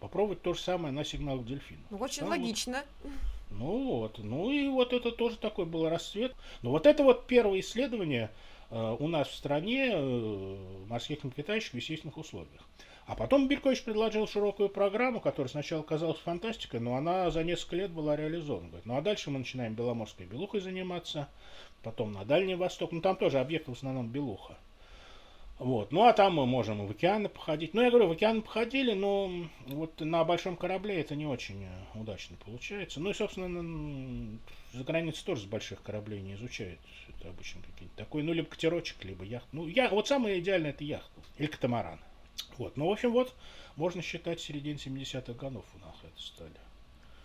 попробовать 0.00 0.42
то 0.42 0.52
же 0.52 0.60
самое 0.60 0.92
на 0.92 1.02
сигналах 1.02 1.46
дельфинов. 1.46 1.84
Ну, 1.88 1.96
очень 1.96 2.20
Там 2.20 2.28
логично. 2.28 2.84
Вот, 3.02 3.58
ну 3.58 3.88
вот, 3.88 4.18
ну 4.18 4.50
и 4.50 4.68
вот 4.68 4.92
это 4.92 5.12
тоже 5.12 5.38
такой 5.38 5.64
был 5.64 5.88
расцвет. 5.88 6.36
Но 6.60 6.70
вот 6.70 6.84
это 6.84 7.02
вот 7.02 7.26
первое 7.26 7.60
исследование 7.60 8.30
э, 8.68 8.96
у 8.98 9.08
нас 9.08 9.28
в 9.28 9.34
стране 9.34 9.92
э, 9.94 10.84
морских 10.88 11.24
млекопитающих 11.24 11.72
в 11.72 11.76
естественных 11.76 12.18
условиях. 12.18 12.68
А 13.06 13.14
потом 13.14 13.46
Белькович 13.46 13.84
предложил 13.84 14.26
широкую 14.26 14.68
программу, 14.68 15.20
которая 15.20 15.48
сначала 15.48 15.82
казалась 15.82 16.18
фантастикой, 16.18 16.80
но 16.80 16.96
она 16.96 17.30
за 17.30 17.44
несколько 17.44 17.76
лет 17.76 17.90
была 17.92 18.16
реализована. 18.16 18.68
Говорит, 18.68 18.86
ну 18.86 18.96
а 18.96 19.00
дальше 19.00 19.30
мы 19.30 19.38
начинаем 19.38 19.74
беломорской 19.74 20.26
белухой 20.26 20.60
заниматься, 20.60 21.28
потом 21.84 22.12
на 22.12 22.24
Дальний 22.24 22.56
Восток, 22.56 22.90
ну 22.90 23.00
там 23.00 23.16
тоже 23.16 23.38
объекты 23.38 23.70
в 23.70 23.74
основном 23.74 24.08
белуха. 24.08 24.58
Вот. 25.60 25.92
Ну 25.92 26.02
а 26.02 26.12
там 26.12 26.34
мы 26.34 26.46
можем 26.46 26.86
в 26.86 26.90
океаны 26.90 27.28
походить. 27.28 27.72
Ну, 27.74 27.80
я 27.80 27.90
говорю, 27.90 28.08
в 28.08 28.12
океаны 28.12 28.42
походили, 28.42 28.92
но 28.92 29.30
вот 29.68 30.00
на 30.00 30.22
большом 30.24 30.56
корабле 30.56 31.00
это 31.00 31.14
не 31.14 31.26
очень 31.26 31.66
удачно 31.94 32.36
получается. 32.44 33.00
Ну 33.00 33.10
и, 33.10 33.14
собственно, 33.14 34.38
за 34.74 34.84
границей 34.84 35.24
тоже 35.24 35.42
с 35.42 35.46
больших 35.46 35.80
кораблей 35.82 36.20
не 36.20 36.34
изучают. 36.34 36.80
Это 37.08 37.30
обычно 37.30 37.62
какие-то 37.62 37.96
такой, 37.96 38.22
ну, 38.22 38.34
либо 38.34 38.48
катерочек, 38.48 39.02
либо 39.04 39.24
яхт. 39.24 39.46
Ну, 39.52 39.66
я, 39.66 39.88
вот 39.88 40.08
самое 40.08 40.40
идеальное 40.40 40.70
это 40.70 40.84
яхта 40.84 41.22
или 41.38 41.46
катамаран. 41.46 42.00
Вот. 42.58 42.76
Ну, 42.76 42.88
в 42.88 42.92
общем, 42.92 43.12
вот, 43.12 43.34
можно 43.76 44.02
считать, 44.02 44.40
середине 44.40 44.76
70-х 44.76 45.32
годов 45.34 45.64
у 45.74 45.78
нас 45.86 45.94
это 46.02 46.20
стали. 46.20 46.52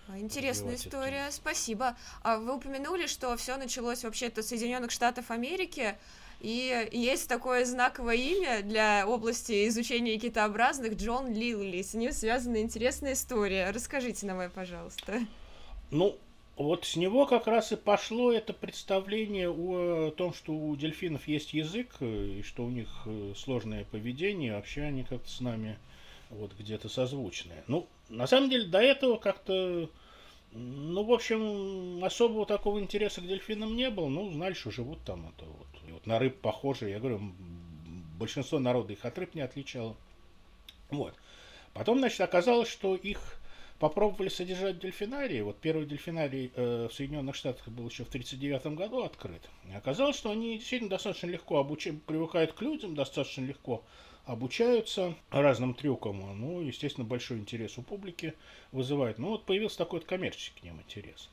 А, 0.07 0.17
Интересная 0.17 0.75
история, 0.75 1.29
спасибо. 1.31 1.95
А 2.23 2.37
вы 2.37 2.55
упомянули, 2.55 3.07
что 3.07 3.35
все 3.37 3.57
началось 3.57 4.03
вообще-то 4.03 4.43
Соединенных 4.43 4.91
Штатов 4.91 5.31
Америки, 5.31 5.95
и 6.41 6.89
есть 6.91 7.29
такое 7.29 7.65
знаковое 7.65 8.15
имя 8.15 8.63
для 8.63 9.07
области 9.07 9.67
изучения 9.67 10.17
китообразных 10.17 10.95
Джон 10.95 11.31
Лилли. 11.33 11.81
С 11.81 11.93
ним 11.93 12.11
связана 12.11 12.61
интересная 12.61 13.13
история. 13.13 13.69
Расскажите 13.69 14.25
нам 14.25 14.41
ее, 14.41 14.49
пожалуйста. 14.49 15.19
Ну, 15.91 16.17
вот 16.57 16.85
с 16.85 16.95
него 16.95 17.25
как 17.25 17.47
раз 17.47 17.71
и 17.71 17.75
пошло 17.75 18.31
это 18.31 18.53
представление 18.53 19.49
о 19.49 20.11
том, 20.11 20.33
что 20.33 20.53
у 20.53 20.75
дельфинов 20.75 21.27
есть 21.27 21.53
язык, 21.53 21.95
э, 21.99 22.39
и 22.39 22.41
что 22.43 22.65
у 22.65 22.69
них 22.69 22.87
э, 23.05 23.33
сложное 23.35 23.85
поведение, 23.85 24.55
вообще 24.55 24.83
они 24.83 25.03
как-то 25.03 25.29
с 25.29 25.39
нами 25.39 25.77
вот 26.29 26.53
где-то 26.57 26.89
созвучные. 26.89 27.63
Ну, 27.67 27.87
на 28.09 28.27
самом 28.27 28.49
деле, 28.49 28.67
до 28.67 28.79
этого 28.79 29.17
как-то, 29.17 29.89
ну, 30.51 31.03
в 31.03 31.11
общем, 31.11 32.03
особого 32.03 32.45
такого 32.45 32.79
интереса 32.79 33.21
к 33.21 33.27
дельфинам 33.27 33.75
не 33.75 33.89
было. 33.89 34.07
Ну, 34.07 34.31
знали, 34.31 34.53
что 34.53 34.71
живут 34.71 34.99
там 35.05 35.27
это 35.27 35.45
вот. 35.45 35.67
И 35.87 35.91
вот 35.91 36.05
на 36.05 36.19
рыб 36.19 36.39
похожи. 36.41 36.89
Я 36.89 36.99
говорю, 36.99 37.21
большинство 38.17 38.59
народа 38.59 38.93
их 38.93 39.03
от 39.05 39.17
рыб 39.17 39.35
не 39.35 39.41
отличало. 39.41 39.95
Вот. 40.89 41.13
Потом, 41.73 41.99
значит, 41.99 42.21
оказалось, 42.21 42.69
что 42.69 42.95
их 42.95 43.40
попробовали 43.81 44.29
содержать 44.29 44.77
дельфинарии. 44.77 45.41
Вот 45.41 45.59
первый 45.59 45.87
дельфинарий 45.87 46.51
э, 46.55 46.87
в 46.87 46.93
Соединенных 46.93 47.35
Штатах 47.35 47.67
был 47.67 47.89
еще 47.89 48.03
в 48.03 48.09
1939 48.09 48.77
году 48.77 49.01
открыт. 49.01 49.41
И 49.67 49.73
оказалось, 49.73 50.15
что 50.15 50.29
они 50.29 50.59
действительно 50.59 50.91
достаточно 50.91 51.25
легко 51.25 51.57
обучают, 51.57 52.03
привыкают 52.03 52.53
к 52.53 52.61
людям, 52.61 52.93
достаточно 52.93 53.41
легко 53.41 53.83
обучаются 54.25 55.15
разным 55.31 55.73
трюкам. 55.73 56.39
Ну, 56.39 56.61
естественно, 56.61 57.07
большой 57.07 57.39
интерес 57.39 57.79
у 57.79 57.81
публики 57.81 58.35
вызывает. 58.71 59.17
Ну, 59.17 59.29
вот 59.29 59.47
появился 59.47 59.79
такой 59.79 60.01
вот 60.01 60.07
коммерческий 60.07 60.59
к 60.59 60.63
ним 60.63 60.79
интерес. 60.79 61.31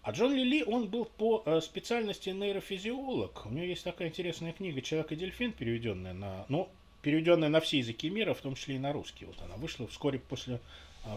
А 0.00 0.12
Джон 0.12 0.32
Лили, 0.32 0.62
он 0.62 0.88
был 0.88 1.04
по 1.04 1.42
э, 1.44 1.60
специальности 1.60 2.30
нейрофизиолог. 2.30 3.44
У 3.44 3.50
него 3.50 3.66
есть 3.66 3.84
такая 3.84 4.08
интересная 4.08 4.52
книга 4.52 4.80
«Человек 4.80 5.12
и 5.12 5.16
дельфин», 5.16 5.52
переведенная 5.52 6.14
на, 6.14 6.46
ну, 6.48 6.70
переведенная 7.02 7.50
на 7.50 7.60
все 7.60 7.76
языки 7.76 8.08
мира, 8.08 8.32
в 8.32 8.40
том 8.40 8.54
числе 8.54 8.76
и 8.76 8.78
на 8.78 8.94
русский. 8.94 9.26
Вот 9.26 9.36
она 9.42 9.56
вышла 9.56 9.86
вскоре 9.86 10.18
после 10.18 10.60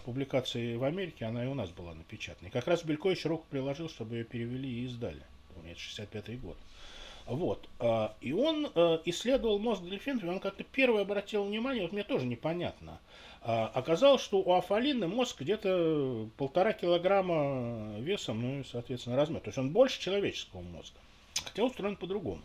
публикации 0.03 0.75
в 0.75 0.83
Америке, 0.83 1.25
она 1.25 1.43
и 1.43 1.47
у 1.47 1.53
нас 1.53 1.69
была 1.69 1.93
напечатана. 1.93 2.47
И 2.47 2.51
как 2.51 2.67
раз 2.67 2.83
Белькович 2.83 3.25
руку 3.25 3.45
приложил, 3.49 3.89
чтобы 3.89 4.15
ее 4.15 4.23
перевели 4.23 4.69
и 4.69 4.85
издали. 4.85 5.21
Помню, 5.53 5.71
это 5.71 5.79
65 5.79 6.41
год. 6.41 6.57
Вот. 7.25 7.67
а, 7.79 8.15
И 8.21 8.31
он 8.31 8.71
э, 8.73 8.99
исследовал 9.05 9.59
мозг 9.59 9.83
дельфинов, 9.83 10.23
и 10.23 10.27
он 10.27 10.39
как-то 10.39 10.63
первый 10.63 11.01
обратил 11.01 11.43
внимание, 11.43 11.83
вот 11.83 11.91
мне 11.91 12.03
тоже 12.03 12.25
непонятно. 12.25 12.99
А, 13.41 13.67
Оказалось, 13.73 14.21
что 14.21 14.39
у 14.39 14.53
афалины 14.53 15.07
мозг 15.07 15.41
где-то 15.41 16.29
полтора 16.37 16.73
килограмма 16.73 17.99
весом, 17.99 18.41
ну 18.41 18.59
и, 18.61 18.63
соответственно, 18.63 19.17
размер. 19.17 19.41
То 19.41 19.49
есть 19.49 19.57
он 19.57 19.71
больше 19.71 19.99
человеческого 19.99 20.61
мозга. 20.61 20.97
Хотя 21.43 21.63
устроен 21.63 21.97
по-другому. 21.97 22.41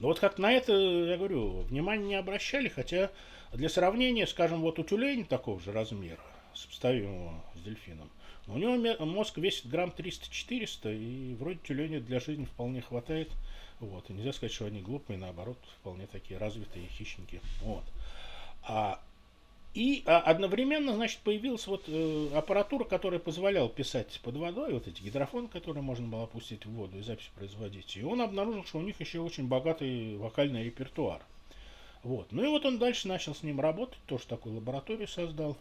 Но 0.00 0.08
вот 0.08 0.18
как 0.20 0.38
на 0.38 0.52
это, 0.52 0.72
я 0.72 1.16
говорю, 1.16 1.62
внимания 1.70 2.04
не 2.04 2.14
обращали, 2.14 2.68
хотя 2.68 3.10
для 3.52 3.68
сравнения, 3.68 4.26
скажем, 4.26 4.60
вот 4.60 4.78
у 4.78 4.84
тюленя 4.84 5.24
такого 5.24 5.60
же 5.60 5.72
размера, 5.72 6.20
сопоставимого 6.54 7.42
с 7.56 7.60
дельфином, 7.62 8.10
но 8.46 8.54
у 8.54 8.58
него 8.58 9.04
мозг 9.04 9.36
весит 9.38 9.68
грамм 9.68 9.92
300-400, 9.96 10.96
и 10.96 11.34
вроде 11.34 11.58
тюленя 11.58 12.00
для 12.00 12.18
жизни 12.18 12.46
вполне 12.46 12.80
хватает. 12.80 13.30
Вот. 13.78 14.08
И 14.08 14.12
нельзя 14.12 14.32
сказать, 14.32 14.52
что 14.52 14.64
они 14.64 14.80
глупые, 14.80 15.18
наоборот, 15.18 15.58
вполне 15.80 16.06
такие 16.06 16.38
развитые 16.38 16.88
хищники. 16.88 17.40
Вот. 17.62 17.84
А, 18.62 19.00
и 19.74 20.02
а, 20.06 20.20
одновременно, 20.20 20.94
значит, 20.94 21.20
появилась 21.20 21.66
вот 21.66 21.84
э, 21.88 22.30
аппаратура, 22.34 22.84
которая 22.84 23.20
позволяла 23.20 23.68
писать 23.68 24.18
под 24.24 24.36
водой, 24.36 24.72
вот 24.72 24.88
эти 24.88 25.02
гидрофоны, 25.02 25.48
которые 25.48 25.82
можно 25.82 26.08
было 26.08 26.24
опустить 26.24 26.64
в 26.64 26.70
воду 26.72 26.98
и 26.98 27.02
запись 27.02 27.30
производить. 27.36 27.96
И 27.96 28.02
он 28.02 28.22
обнаружил, 28.22 28.64
что 28.64 28.78
у 28.78 28.82
них 28.82 28.98
еще 28.98 29.20
очень 29.20 29.46
богатый 29.46 30.16
вокальный 30.16 30.64
репертуар. 30.64 31.20
Вот. 32.08 32.32
Ну 32.32 32.42
и 32.42 32.46
вот 32.46 32.64
он 32.64 32.78
дальше 32.78 33.06
начал 33.06 33.34
с 33.34 33.42
ним 33.42 33.60
работать, 33.60 33.98
тоже 34.06 34.26
такую 34.26 34.54
лабораторию 34.54 35.06
создал. 35.06 35.58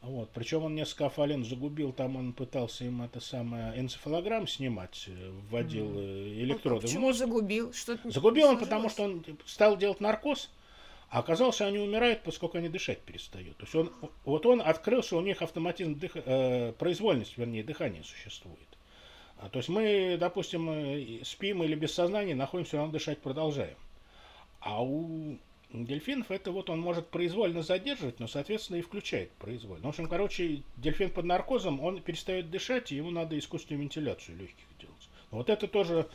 Вот. 0.00 0.30
Причем 0.30 0.64
он 0.64 0.74
несколько 0.74 1.04
афалин 1.06 1.44
загубил, 1.44 1.92
там 1.92 2.16
он 2.16 2.32
пытался 2.32 2.84
им 2.86 3.02
это 3.02 3.20
самое 3.20 3.78
энцефалограмм 3.78 4.48
снимать, 4.48 5.04
э, 5.08 5.30
вводил 5.50 5.92
А 5.94 6.32
электроды 6.42 6.86
в 6.86 6.88
почему 6.88 7.08
мозг. 7.08 7.18
загубил? 7.18 7.74
Не 8.04 8.10
Загубил 8.10 8.48
он, 8.48 8.58
потому 8.58 8.88
что 8.88 9.02
он 9.02 9.22
стал 9.44 9.76
делать 9.76 10.00
наркоз, 10.00 10.48
а 11.10 11.18
оказалось, 11.18 11.56
что 11.56 11.66
они 11.66 11.78
умирают, 11.78 12.22
поскольку 12.22 12.56
они 12.56 12.70
дышать 12.70 13.00
перестают. 13.02 13.58
То 13.58 13.64
есть 13.64 13.74
он, 13.74 13.92
вот 14.24 14.46
он 14.46 14.62
открыл, 14.62 15.02
что 15.02 15.18
у 15.18 15.20
них 15.20 15.42
автоматизм, 15.42 15.92
дых- 15.92 16.22
э, 16.24 16.72
произвольность, 16.72 17.36
вернее, 17.36 17.62
дыхания 17.62 18.02
существует. 18.02 18.58
А, 19.36 19.50
то 19.50 19.58
есть 19.58 19.68
мы, 19.68 20.16
допустим, 20.18 20.70
э, 20.70 21.20
спим 21.22 21.62
или 21.62 21.74
без 21.74 21.92
сознания, 21.92 22.34
находимся, 22.34 22.78
равно 22.78 22.92
дышать 22.92 23.18
продолжаем. 23.18 23.76
А 24.60 24.82
у 24.82 25.36
дельфинов 25.72 26.30
это 26.30 26.52
вот 26.52 26.70
он 26.70 26.80
может 26.80 27.08
произвольно 27.08 27.62
задерживать, 27.62 28.20
но, 28.20 28.26
соответственно, 28.26 28.76
и 28.76 28.82
включает 28.82 29.30
произвольно. 29.32 29.86
В 29.86 29.88
общем, 29.88 30.06
короче, 30.06 30.62
дельфин 30.76 31.10
под 31.10 31.24
наркозом, 31.24 31.80
он 31.80 32.00
перестает 32.02 32.50
дышать, 32.50 32.92
и 32.92 32.96
ему 32.96 33.10
надо 33.10 33.38
искусственную 33.38 33.82
вентиляцию 33.82 34.38
легких 34.38 34.66
делать. 34.78 35.08
Вот 35.30 35.48
это 35.48 35.66
тоже, 35.66 36.08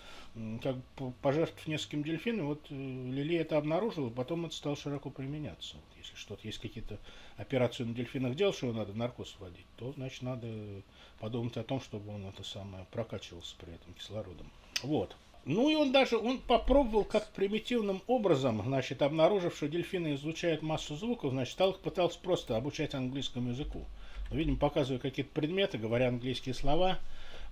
как 0.62 0.76
пожертвовав 1.24 1.68
нескольким 1.68 2.04
дельфинам, 2.04 2.46
вот 2.46 2.68
э, 2.70 2.76
Лили 2.76 3.36
это 3.36 3.58
обнаружил, 3.58 4.12
потом 4.12 4.46
это 4.46 4.54
стало 4.54 4.76
широко 4.76 5.10
применяться. 5.10 5.78
Вот 5.78 5.98
если 5.98 6.16
что-то 6.16 6.46
есть 6.46 6.60
какие-то 6.60 7.00
операции 7.36 7.84
на 7.84 7.96
дельфинах 7.96 8.36
делать, 8.36 8.56
что 8.56 8.68
его 8.68 8.78
надо 8.78 8.94
наркоз 8.94 9.36
вводить, 9.40 9.66
то, 9.78 9.92
значит, 9.94 10.22
надо 10.22 10.84
подумать 11.20 11.58
о 11.58 11.64
том, 11.64 11.82
чтобы 11.82 12.14
он 12.14 12.28
это 12.28 12.44
самое 12.44 12.86
прокачивался 12.92 13.56
при 13.58 13.74
этом 13.74 13.92
кислородом. 13.96 14.52
Вот. 14.84 15.16
Ну 15.48 15.70
и 15.70 15.76
он 15.76 15.94
даже, 15.94 16.18
он 16.18 16.40
попробовал 16.40 17.06
как 17.06 17.32
примитивным 17.32 18.02
образом, 18.08 18.62
значит, 18.66 19.02
обнаружив, 19.02 19.56
что 19.56 19.70
дельфины 19.70 20.16
излучают 20.16 20.62
массу 20.62 20.98
звуков, 20.98 21.32
значит, 21.32 21.54
стал 21.54 21.72
их 21.72 21.80
пытался 21.80 22.20
просто 22.20 22.58
обучать 22.58 22.94
английскому 22.94 23.52
языку. 23.52 23.86
Ну, 24.30 24.36
видимо, 24.36 24.58
показывая 24.58 25.00
какие-то 25.00 25.32
предметы, 25.32 25.78
говоря 25.78 26.10
английские 26.10 26.54
слова, 26.54 27.00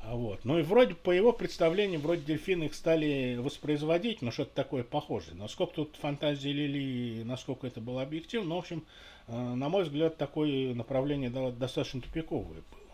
а 0.04 0.16
Вот. 0.16 0.44
Ну 0.44 0.60
и 0.60 0.62
вроде 0.62 0.94
по 0.94 1.12
его 1.12 1.32
представлениям, 1.32 2.02
вроде 2.02 2.22
дельфины 2.24 2.66
их 2.66 2.76
стали 2.76 3.38
воспроизводить, 3.38 4.22
но 4.22 4.30
что-то 4.30 4.54
такое 4.54 4.84
похожее. 4.84 5.36
Насколько 5.36 5.76
тут 5.76 5.96
фантазии 5.96 6.50
Лили, 6.50 7.24
насколько 7.24 7.66
это 7.66 7.80
было 7.80 8.02
объективно, 8.02 8.50
ну, 8.50 8.56
в 8.56 8.60
общем, 8.60 8.86
э, 9.28 9.36
на 9.36 9.70
мой 9.70 9.84
взгляд, 9.84 10.18
такое 10.18 10.76
направление 10.76 11.30
до- 11.30 11.52
достаточно 11.52 12.02
тупиковое 12.02 12.62
было. 12.72 12.85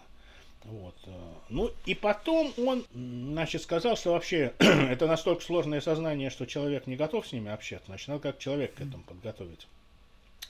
Вот. 0.65 0.95
э. 1.05 1.11
Ну 1.49 1.71
и 1.85 1.95
потом 1.95 2.53
он, 2.57 2.85
значит, 2.93 3.61
сказал, 3.63 3.97
что 3.97 4.11
вообще 4.11 4.53
это 4.59 5.07
настолько 5.07 5.43
сложное 5.43 5.81
сознание, 5.81 6.29
что 6.29 6.45
человек 6.45 6.87
не 6.87 6.95
готов 6.95 7.27
с 7.27 7.31
ними 7.31 7.51
общаться, 7.51 7.87
значит, 7.87 8.07
надо 8.07 8.21
как 8.21 8.39
человек 8.39 8.75
к 8.75 8.81
этому 8.81 9.03
подготовиться. 9.03 9.67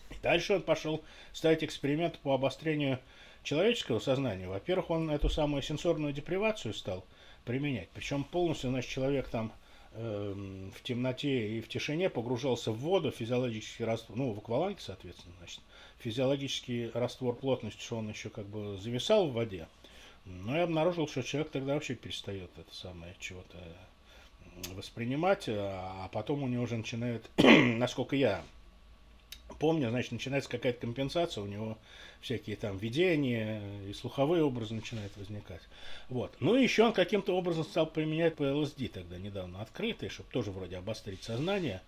И 0.09 0.15
дальше 0.21 0.55
он 0.55 0.61
пошел 0.61 1.01
ставить 1.31 1.63
эксперименты 1.63 2.17
по 2.21 2.33
обострению 2.33 2.99
человеческого 3.43 3.99
сознания. 3.99 4.47
Во-первых, 4.47 4.89
он 4.89 5.09
эту 5.09 5.29
самую 5.29 5.61
сенсорную 5.61 6.13
депривацию 6.13 6.73
стал 6.73 7.05
применять. 7.45 7.89
Причем 7.93 8.23
полностью, 8.23 8.69
значит, 8.69 8.91
человек 8.91 9.29
там 9.29 9.51
эм, 9.93 10.71
в 10.75 10.83
темноте 10.83 11.57
и 11.57 11.61
в 11.61 11.67
тишине 11.69 12.09
погружался 12.09 12.71
в 12.71 12.77
воду, 12.77 13.11
физиологический 13.11 13.85
раствор, 13.85 14.17
ну, 14.17 14.31
в 14.33 14.39
акваланге, 14.39 14.79
соответственно, 14.79 15.33
значит, 15.39 15.61
физиологический 15.99 16.91
раствор 16.93 17.35
плотности, 17.35 17.81
что 17.81 17.97
он 17.97 18.09
еще 18.09 18.29
как 18.29 18.45
бы 18.45 18.77
зависал 18.77 19.27
в 19.29 19.33
воде. 19.33 19.67
Но 20.25 20.55
я 20.55 20.63
обнаружил, 20.63 21.07
что 21.07 21.23
человек 21.23 21.51
тогда 21.51 21.73
вообще 21.73 21.95
перестает 21.95 22.49
это 22.57 22.73
самое 22.73 23.15
чего-то 23.19 23.57
воспринимать, 24.75 25.45
а 25.47 26.05
а 26.05 26.07
потом 26.09 26.43
у 26.43 26.47
него 26.47 26.63
уже 26.63 26.77
начинает, 26.77 27.29
насколько 27.37 28.15
я 28.15 28.43
помню, 29.59 29.89
значит, 29.89 30.11
начинается 30.11 30.49
какая-то 30.49 30.81
компенсация, 30.81 31.43
у 31.43 31.47
него 31.47 31.77
всякие 32.21 32.55
там 32.55 32.77
видения 32.77 33.61
и 33.87 33.93
слуховые 33.93 34.43
образы 34.43 34.73
начинают 34.73 35.15
возникать. 35.17 35.61
Вот. 36.09 36.35
Ну 36.39 36.55
и 36.55 36.63
еще 36.63 36.83
он 36.83 36.93
каким-то 36.93 37.35
образом 37.35 37.63
стал 37.63 37.85
применять 37.85 38.35
PLSD 38.35 38.89
тогда 38.89 39.17
недавно 39.17 39.61
открытый, 39.61 40.09
чтобы 40.09 40.29
тоже 40.31 40.51
вроде 40.51 40.77
обострить 40.77 41.23
сознание. 41.23 41.81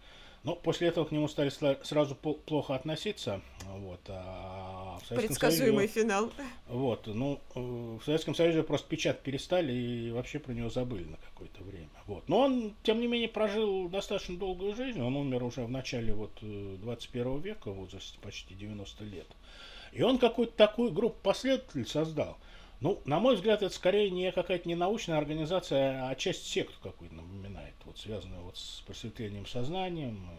Но 0.43 0.55
после 0.55 0.89
этого 0.89 1.05
к 1.05 1.11
нему 1.11 1.27
стали 1.29 1.49
сразу 1.83 2.15
пл- 2.21 2.37
плохо 2.45 2.75
относиться. 2.75 3.41
Вот. 3.77 4.01
А 4.09 4.99
в 5.01 5.07
Советском 5.07 5.17
Предсказуемый 5.27 5.87
Союзе- 5.87 6.01
финал. 6.01 6.31
вот, 6.67 7.07
ну, 7.07 7.39
э, 7.55 7.59
в 7.59 8.01
Советском 8.03 8.35
Союзе 8.35 8.61
просто 8.63 8.87
печать 8.89 9.21
перестали 9.21 9.71
и 9.71 10.11
вообще 10.11 10.39
про 10.39 10.51
него 10.51 10.69
забыли 10.69 11.05
на 11.05 11.15
какое-то 11.17 11.63
время. 11.63 11.87
Вот. 12.07 12.27
Но 12.27 12.39
он, 12.39 12.73
тем 12.83 12.99
не 12.99 13.07
менее, 13.07 13.29
прожил 13.29 13.87
достаточно 13.87 14.37
долгую 14.37 14.75
жизнь. 14.75 14.99
Он 15.01 15.15
умер 15.15 15.43
уже 15.43 15.61
в 15.63 15.71
начале 15.71 16.13
вот, 16.13 16.31
э, 16.41 16.75
21 16.81 17.39
века, 17.39 17.71
в 17.71 17.75
возрасте 17.75 18.17
почти 18.21 18.53
90 18.53 19.05
лет. 19.05 19.27
И 19.93 20.01
он 20.01 20.17
какую-то 20.17 20.53
такую 20.57 20.91
группу 20.91 21.17
последователей 21.23 21.85
создал. 21.85 22.37
Ну, 22.83 23.01
на 23.05 23.17
мой 23.17 23.35
взгляд, 23.35 23.63
это 23.63 23.73
скорее 23.73 24.09
не 24.09 24.29
какая-то 24.33 24.67
не 24.67 24.75
научная 24.75 25.17
организация, 25.17 26.05
а 26.09 26.15
часть 26.15 26.45
секту 26.45 26.75
какую-то 26.83 27.15
напоминает, 27.15 27.75
вот 27.85 27.97
связанную 27.97 28.43
вот 28.43 28.57
с 28.57 28.83
просветлением 28.85 29.45
сознанием 29.45 30.29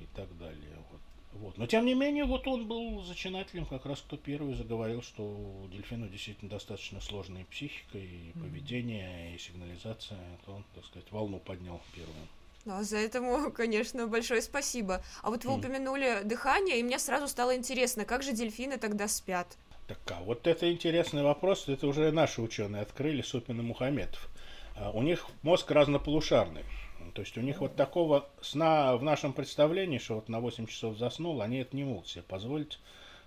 и 0.00 0.06
так 0.14 0.28
далее. 0.38 0.76
Вот. 0.92 1.00
Вот. 1.32 1.58
Но 1.58 1.66
тем 1.66 1.84
не 1.84 1.94
менее, 1.94 2.24
вот 2.24 2.46
он 2.46 2.68
был 2.68 3.02
зачинателем, 3.02 3.66
как 3.66 3.84
раз 3.84 4.00
кто 4.00 4.16
первый 4.16 4.54
заговорил, 4.54 5.02
что 5.02 5.24
у 5.24 5.66
дельфина 5.72 6.06
действительно 6.06 6.48
достаточно 6.48 7.00
сложная 7.00 7.44
психика 7.46 7.98
и 7.98 8.30
поведение, 8.34 9.34
и 9.34 9.38
сигнализация. 9.38 10.20
Это 10.40 10.52
он, 10.52 10.64
так 10.76 10.84
сказать, 10.84 11.10
волну 11.10 11.40
поднял 11.40 11.80
первым. 11.96 12.28
Ну, 12.64 12.74
а 12.74 12.84
за 12.84 12.98
этому, 12.98 13.50
конечно, 13.56 14.06
большое 14.06 14.40
спасибо. 14.40 15.02
А 15.22 15.30
вот 15.30 15.44
вы 15.44 15.56
упомянули 15.56 16.20
дыхание, 16.22 16.78
и 16.78 16.82
мне 16.84 17.00
сразу 17.00 17.26
стало 17.26 17.56
интересно, 17.56 18.04
как 18.04 18.22
же 18.22 18.32
дельфины 18.32 18.78
тогда 18.78 19.08
спят? 19.08 19.56
Так, 19.88 19.98
а 20.10 20.22
вот 20.22 20.46
это 20.46 20.70
интересный 20.70 21.22
вопрос, 21.22 21.66
это 21.66 21.86
уже 21.86 22.12
наши 22.12 22.42
ученые 22.42 22.82
открыли, 22.82 23.22
Супин 23.22 23.58
и 23.58 23.62
Мухаметов. 23.62 24.28
А, 24.76 24.90
у 24.90 25.00
них 25.00 25.26
мозг 25.40 25.70
разнополушарный. 25.70 26.62
То 27.14 27.22
есть 27.22 27.38
у 27.38 27.40
них 27.40 27.62
вот 27.62 27.74
такого 27.74 28.28
сна 28.42 28.94
в 28.98 29.02
нашем 29.02 29.32
представлении, 29.32 29.96
что 29.96 30.16
вот 30.16 30.28
на 30.28 30.40
8 30.40 30.66
часов 30.66 30.98
заснул, 30.98 31.40
они 31.40 31.60
это 31.60 31.74
не 31.74 31.84
могут 31.84 32.06
себе 32.06 32.22
позволить, 32.22 32.78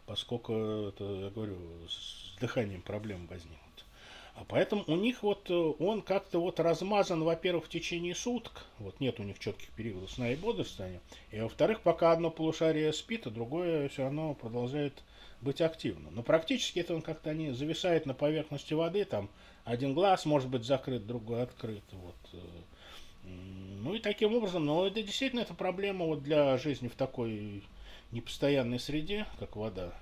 поскольку, 0.06 0.54
это, 0.54 1.04
я 1.04 1.30
говорю, 1.32 1.58
с 1.90 2.40
дыханием 2.40 2.84
проблемы 2.84 3.26
возникнут. 3.26 3.86
А 4.36 4.46
поэтому 4.48 4.84
у 4.86 4.96
них 4.96 5.24
вот 5.24 5.50
э, 5.50 5.54
он 5.54 6.04
как-то 6.04 6.40
вот 6.40 6.60
размазан, 6.60 7.24
во-первых, 7.24 7.66
в 7.66 7.70
течение 7.70 8.14
суток, 8.14 8.66
вот 8.78 9.00
нет 9.00 9.20
у 9.20 9.24
них 9.24 9.40
четких 9.40 9.70
периодов 9.72 10.12
сна 10.12 10.32
и 10.32 10.36
бодрствования, 10.36 11.02
и 11.32 11.40
во-вторых, 11.40 11.82
пока 11.82 12.12
одно 12.12 12.30
полушарие 12.30 12.94
спит, 12.94 13.26
а 13.26 13.32
другое 13.32 13.90
все 13.90 14.04
равно 14.04 14.36
продолжает 14.36 15.02
быть 15.42 15.62
активным. 15.62 16.14
Но 16.16 16.24
практически 16.24 16.80
это 16.80 16.96
он 16.96 17.02
как-то 17.02 17.30
они 17.30 17.52
зависает 17.52 18.06
на 18.06 18.14
поверхности 18.14 18.74
воды, 18.74 19.06
там 19.06 19.30
один 19.64 19.94
глаз 19.94 20.26
может 20.26 20.50
быть 20.50 20.64
закрыт, 20.64 21.06
другой 21.06 21.44
открыт, 21.44 21.84
вот 21.92 22.16
э, 22.34 22.38
ну 23.24 23.94
и 23.94 24.00
таким 24.00 24.34
образом, 24.34 24.66
но 24.66 24.88
это 24.88 25.02
действительно 25.02 25.42
это 25.42 25.54
проблема 25.54 26.06
вот 26.06 26.24
для 26.24 26.58
жизни 26.58 26.88
в 26.88 26.96
такой 26.96 27.64
непостоянной 28.12 28.80
среде, 28.80 29.26
как 29.40 29.56
вода. 29.56 29.94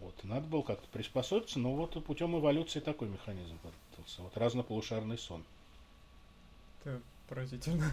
Вот. 0.00 0.22
Надо 0.24 0.46
было 0.46 0.62
как-то 0.62 0.86
приспособиться, 0.88 1.58
но 1.58 1.74
вот 1.74 2.02
путем 2.04 2.38
эволюции 2.38 2.80
такой 2.80 3.08
механизм 3.08 3.58
выработался. 3.62 4.22
Вот 4.22 4.36
разнополушарный 4.36 5.18
сон. 5.18 5.44
Это 6.84 7.00
поразительно. 7.28 7.84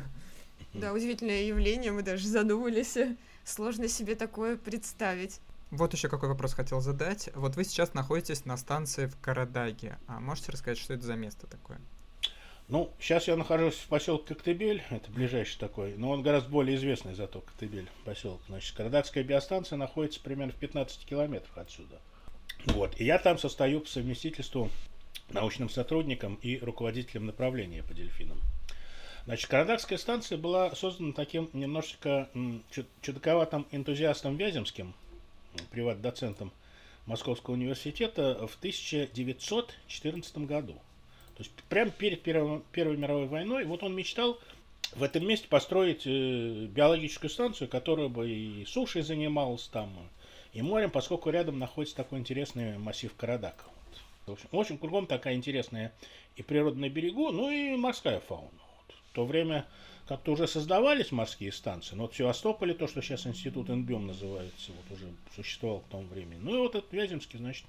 Да, 0.74 0.94
удивительное 0.94 1.44
явление, 1.44 1.92
мы 1.92 2.02
даже 2.02 2.28
задумались. 2.28 2.98
Сложно 3.44 3.88
себе 3.88 4.16
такое 4.16 4.58
представить. 4.58 5.40
Вот 5.72 5.94
еще 5.94 6.10
какой 6.10 6.30
вопрос 6.30 6.54
хотел 6.54 6.80
задать. 6.80 7.30
Вот 7.36 7.56
вы 7.56 7.64
сейчас 7.64 7.94
находитесь 7.94 8.46
на 8.46 8.56
станции 8.58 9.08
в 9.08 9.20
Карадаге. 9.20 9.98
А 10.08 10.20
можете 10.20 10.52
рассказать, 10.52 10.78
что 10.78 10.94
это 10.94 11.04
за 11.04 11.16
место 11.16 11.48
такое? 11.48 11.80
Ну, 12.68 12.92
сейчас 13.00 13.28
я 13.28 13.36
нахожусь 13.36 13.76
в 13.76 13.88
поселке 13.88 14.34
Коктебель, 14.34 14.82
это 14.90 15.12
ближайший 15.12 15.60
такой, 15.60 15.94
но 15.98 16.10
он 16.10 16.24
гораздо 16.24 16.50
более 16.50 16.78
известный 16.78 17.14
зато 17.14 17.42
Коктебель 17.42 17.88
поселок. 18.06 18.42
Значит, 18.48 18.76
Карадакская 18.76 19.24
биостанция 19.24 19.78
находится 19.78 20.20
примерно 20.20 20.52
в 20.52 20.56
15 20.56 21.06
километрах 21.06 21.56
отсюда. 21.60 22.00
Вот, 22.66 23.00
и 23.00 23.06
я 23.06 23.20
там 23.20 23.38
состою 23.38 23.82
по 23.82 23.88
совместительству 23.88 24.72
научным 25.30 25.70
сотрудником 25.70 26.40
и 26.42 26.58
руководителем 26.58 27.28
направления 27.28 27.84
по 27.84 27.94
дельфинам. 27.94 28.42
Значит, 29.26 29.48
Карадакская 29.48 30.00
станция 30.00 30.40
была 30.40 30.74
создана 30.74 31.14
таким 31.14 31.50
немножечко 31.54 32.30
чудаковатым 33.02 33.68
энтузиастом 33.72 34.38
Вяземским, 34.38 34.96
приват-доцентом 35.72 36.52
Московского 37.06 37.54
университета 37.54 38.48
в 38.48 38.56
1914 38.58 40.38
году. 40.40 40.74
То 41.36 41.44
есть 41.44 41.52
прямо 41.70 41.92
перед 41.92 42.22
Первой, 42.22 42.62
Первой 42.72 42.98
мировой 42.98 43.28
войной 43.28 43.66
вот 43.66 43.84
он 43.84 43.96
мечтал 43.96 44.40
в 44.96 45.04
этом 45.04 45.28
месте 45.28 45.48
построить 45.48 46.04
э, 46.06 46.68
биологическую 46.68 47.30
станцию, 47.30 47.68
которая 47.68 48.08
бы 48.08 48.30
и 48.30 48.66
сушей 48.66 49.02
занималась 49.02 49.68
там, 49.68 49.92
и 50.54 50.62
морем, 50.62 50.90
поскольку 50.90 51.30
рядом 51.30 51.60
находится 51.60 51.98
такой 51.98 52.20
интересный 52.20 52.78
массив 52.78 53.14
Карадака. 53.16 53.66
Вот. 53.66 54.00
В, 54.26 54.32
общем, 54.32 54.48
в 54.52 54.60
общем, 54.60 54.78
кругом 54.78 55.08
такая 55.08 55.36
интересная 55.36 55.94
и 56.36 56.44
природа 56.44 56.80
на 56.80 56.90
берегу, 56.90 57.32
ну 57.32 57.52
и 57.52 57.76
морская 57.76 58.20
фауна. 58.22 58.50
То 59.16 59.26
время 59.26 59.66
как-то 60.08 60.34
уже 60.34 60.46
создавались 60.46 61.14
морские 61.14 61.54
станции, 61.54 61.96
но 61.96 62.04
вот 62.04 62.14
в 62.14 62.18
Севастополе, 62.18 62.74
то, 62.74 62.86
что 62.86 63.02
сейчас 63.02 63.26
институт 63.26 63.70
Энбюм 63.70 64.08
называется, 64.08 64.74
вот 64.74 64.98
уже 64.98 65.08
существовал 65.34 65.80
в 65.80 65.90
том 65.90 66.06
времени. 66.08 66.38
Ну 66.42 66.54
и 66.54 66.58
вот 66.58 66.76
этот 66.76 66.92
Вяземский, 66.92 67.40
значит, 67.40 67.66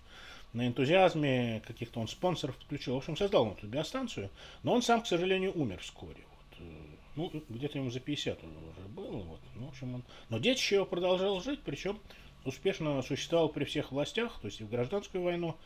на 0.52 0.66
энтузиазме 0.66 1.62
каких-то 1.64 2.00
он 2.00 2.08
спонсоров 2.08 2.56
подключил. 2.56 2.94
В 2.94 2.98
общем, 2.98 3.16
создал 3.16 3.44
он 3.44 3.52
эту 3.52 3.68
биостанцию, 3.68 4.28
но 4.64 4.74
он 4.74 4.82
сам, 4.82 5.02
к 5.02 5.06
сожалению, 5.06 5.56
умер 5.56 5.78
вскоре. 5.80 6.24
Вот. 6.28 6.58
Э, 6.58 6.72
ну, 7.14 7.42
где-то 7.48 7.78
ему 7.78 7.90
за 7.90 8.00
50 8.00 8.38
уже 8.42 8.88
было. 8.88 9.18
Вот. 9.18 9.40
Ну, 9.54 9.66
в 9.66 9.68
общем, 9.68 9.94
он... 9.94 10.02
Но 10.28 10.38
детище 10.38 10.74
его 10.76 10.84
продолжал 10.84 11.40
жить, 11.40 11.60
причем 11.64 12.00
успешно 12.44 13.00
существовал 13.02 13.50
при 13.50 13.64
всех 13.64 13.92
властях, 13.92 14.40
то 14.40 14.48
есть 14.48 14.60
и 14.60 14.64
в 14.64 14.68
гражданскую 14.68 15.22
войну 15.22 15.56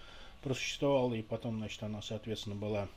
просуществовал, 0.42 1.14
и 1.14 1.22
потом, 1.22 1.58
значит, 1.58 1.82
она, 1.82 2.02
соответственно, 2.02 2.56
была 2.56 2.88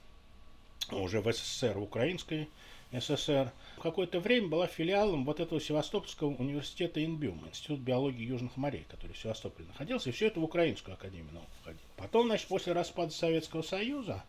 уже 0.92 1.22
в 1.22 1.32
СССР, 1.32 1.78
в 1.78 1.84
украинской 1.84 2.50
СССР. 2.94 3.52
Какое-то 3.82 4.20
время 4.20 4.48
была 4.48 4.68
филиалом 4.68 5.26
вот 5.26 5.40
этого 5.40 5.60
Севастопольского 5.60 6.30
университета 6.30 7.04
ИНБЮМ, 7.04 7.48
Институт 7.50 7.80
биологии 7.80 8.26
южных 8.26 8.56
морей, 8.56 8.86
который 8.90 9.14
в 9.14 9.18
Севастополе 9.18 9.68
находился, 9.68 10.10
и 10.10 10.14
все 10.14 10.28
это 10.28 10.40
в 10.40 10.44
Украинскую 10.44 10.94
академию 10.94 11.34
наук 11.34 11.48
входило. 11.62 11.82
Потом, 11.98 12.28
значит, 12.28 12.48
после 12.48 12.74
распада 12.74 13.12
Советского 13.12 13.64
Союза, 13.64 14.24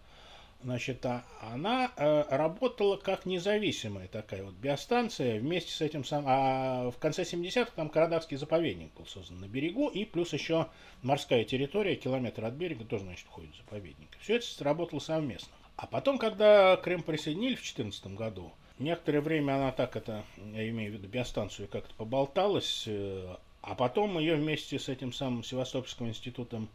значит, 0.62 1.04
а, 1.04 1.24
она 1.40 1.92
э, 1.96 2.24
работала 2.30 2.96
как 2.96 3.26
независимая 3.26 4.08
такая 4.08 4.42
вот 4.42 4.54
биостанция 4.54 5.38
вместе 5.38 5.72
с 5.72 5.80
этим 5.80 6.04
самым, 6.04 6.26
а 6.28 6.90
в 6.90 6.98
конце 6.98 7.22
70-х 7.22 7.72
там 7.76 7.90
Карадакский 7.90 8.36
заповедник 8.36 8.92
был 8.94 9.06
создан 9.06 9.40
на 9.40 9.46
берегу, 9.46 9.88
и 9.88 10.04
плюс 10.04 10.32
еще 10.32 10.68
морская 11.02 11.44
территория, 11.44 11.96
километр 11.96 12.44
от 12.44 12.54
берега 12.54 12.84
тоже, 12.84 13.04
значит, 13.04 13.26
входит 13.26 13.54
в 13.54 13.58
заповедник. 13.58 14.08
Все 14.20 14.36
это 14.36 14.46
сработало 14.46 15.00
совместно. 15.00 15.52
А 15.76 15.86
потом, 15.86 16.18
когда 16.18 16.76
Крым 16.76 17.02
присоединили 17.02 17.54
в 17.54 17.62
2014 17.62 18.06
году, 18.14 18.52
некоторое 18.78 19.20
время 19.20 19.56
она 19.56 19.72
так 19.72 19.96
это, 19.96 20.24
я 20.52 20.68
имею 20.68 20.92
в 20.92 20.94
виду 20.94 21.08
биостанцию, 21.08 21.68
как-то 21.68 21.94
поболталась, 21.94 22.84
э, 22.86 23.36
а 23.62 23.74
потом 23.74 24.18
ее 24.18 24.36
вместе 24.36 24.78
с 24.78 24.88
этим 24.88 25.12
самым 25.12 25.42
Севастопольским 25.42 26.08
институтом 26.08 26.68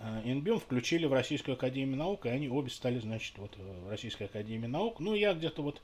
э, 0.00 0.22
Инбюм 0.24 0.58
включили 0.58 1.06
в 1.06 1.12
Российскую 1.12 1.54
Академию 1.54 1.96
Наук, 1.96 2.26
и 2.26 2.30
они 2.30 2.48
обе 2.48 2.70
стали, 2.70 2.98
значит, 2.98 3.38
вот 3.38 3.56
в 3.56 3.88
Российской 3.88 4.24
Академии 4.24 4.66
Наук. 4.66 4.98
Ну, 4.98 5.14
я 5.14 5.32
где-то 5.32 5.62
вот 5.62 5.80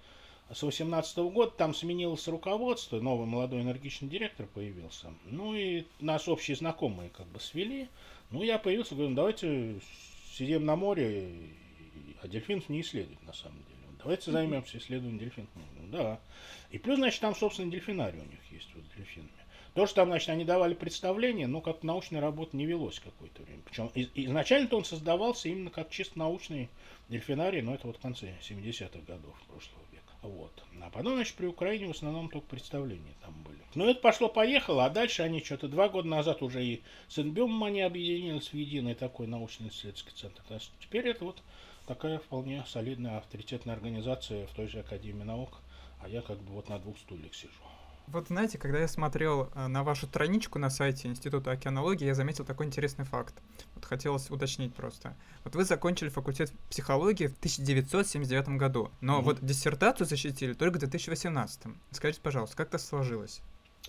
с 0.53 0.63
18 0.63 1.19
года 1.19 1.53
там 1.57 1.73
сменилось 1.73 2.27
руководство, 2.27 3.01
новый 3.01 3.27
молодой 3.27 3.63
энергичный 3.63 4.09
директор 4.09 4.47
появился. 4.47 5.13
Ну, 5.25 5.55
и 5.55 5.85
нас 6.01 6.27
общие 6.27 6.57
знакомые 6.57 7.11
как 7.11 7.27
бы 7.29 7.39
свели. 7.39 7.89
Ну, 8.31 8.43
я 8.43 8.59
появился, 8.59 8.95
говорю, 8.95 9.11
ну, 9.11 9.17
давайте 9.17 9.81
сидим 10.33 10.65
на 10.65 10.75
море 10.75 11.31
а 12.23 12.29
дельфинов 12.29 12.69
не 12.69 12.81
исследуют 12.81 13.23
на 13.23 13.33
самом 13.33 13.59
деле. 13.65 13.77
Давайте 13.99 14.31
займемся 14.31 14.79
исследованием 14.79 15.19
дельфинов. 15.19 15.51
Ну, 15.57 15.89
да. 15.89 16.21
И 16.71 16.79
плюс, 16.79 16.97
значит, 16.97 17.21
там, 17.21 17.35
собственно, 17.35 17.73
дельфинарий 17.73 18.21
у 18.21 18.25
них 18.25 18.39
есть 18.53 18.69
вот 18.75 18.85
с 18.85 18.97
дельфинами. 18.97 19.33
То, 19.75 19.85
что 19.85 19.97
там, 19.97 20.09
значит, 20.09 20.29
они 20.29 20.45
давали 20.45 20.75
представление, 20.75 21.49
но 21.49 21.61
как 21.61 21.83
научная 21.83 22.21
работа 22.21 22.57
не 22.57 22.67
велось 22.67 23.01
какое-то 23.01 23.43
время. 23.43 23.63
Причем 23.65 23.91
изначально-то 23.95 24.77
он 24.77 24.85
создавался 24.85 25.49
именно 25.49 25.71
как 25.71 25.91
чисто 25.91 26.19
научный 26.19 26.69
дельфинарий, 27.09 27.63
но 27.63 27.75
это 27.75 27.89
вот 27.89 27.97
в 27.97 28.01
конце 28.01 28.33
70-х 28.41 29.01
годов 29.01 29.35
прошлого. 29.49 29.83
Вот. 30.27 30.65
А 30.81 30.91
потом, 30.91 31.15
значит, 31.15 31.35
при 31.37 31.47
Украине 31.47 31.89
в 31.89 31.97
основном 31.97 32.29
только 32.29 32.47
представления 32.49 33.15
там 33.23 33.35
были. 33.43 33.59
Но 33.75 33.89
это 33.89 34.01
пошло-поехало, 34.01 34.85
а 34.85 34.91
дальше 34.91 35.23
они 35.23 35.43
что-то 35.43 35.69
два 35.69 35.89
года 35.89 36.09
назад 36.09 36.43
уже 36.43 36.65
и 36.65 36.83
с 37.09 37.17
НБЮМом 37.17 37.65
они 37.65 37.83
объединились 37.83 38.49
в 38.49 38.55
единый 38.55 38.95
такой 38.95 39.27
научно-исследовательский 39.27 40.13
центр. 40.15 40.43
А 40.49 40.59
теперь 40.81 41.09
это 41.09 41.25
вот 41.25 41.43
такая 41.87 42.19
вполне 42.19 42.65
солидная 42.67 43.19
авторитетная 43.19 43.75
организация 43.75 44.47
в 44.47 44.55
той 44.55 44.67
же 44.67 44.81
Академии 44.81 45.25
наук, 45.25 45.61
а 46.03 46.09
я 46.09 46.23
как 46.23 46.39
бы 46.39 46.53
вот 46.53 46.69
на 46.69 46.79
двух 46.79 46.99
стульях 46.99 47.35
сижу. 47.35 47.53
Вот 48.09 48.29
знаете, 48.29 48.57
когда 48.57 48.79
я 48.79 48.89
смотрел 48.89 49.51
э, 49.55 49.67
на 49.67 49.83
вашу 49.83 50.07
страничку 50.07 50.59
на 50.59 50.71
сайте 50.71 51.09
Института 51.09 51.51
океанологии, 51.51 52.07
я 52.07 52.15
заметил 52.15 52.45
такой 52.45 52.67
интересный 52.67 53.05
факт. 53.05 53.35
Вот 53.75 53.85
хотелось 53.85 54.31
уточнить 54.31 54.75
просто. 54.75 55.17
Вот 55.45 55.57
вы 55.57 55.65
закончили 55.65 56.09
факультет 56.09 56.53
психологии 56.71 57.27
в 57.27 57.37
1979 57.39 58.49
году, 58.51 58.91
но 59.01 59.19
mm-hmm. 59.19 59.23
вот 59.23 59.45
диссертацию 59.45 60.07
защитили 60.07 60.53
только 60.53 60.77
в 60.77 60.81
2018. 60.81 61.61
Скажите, 61.91 62.21
пожалуйста, 62.23 62.57
как 62.57 62.69
это 62.69 62.79
сложилось? 62.79 63.43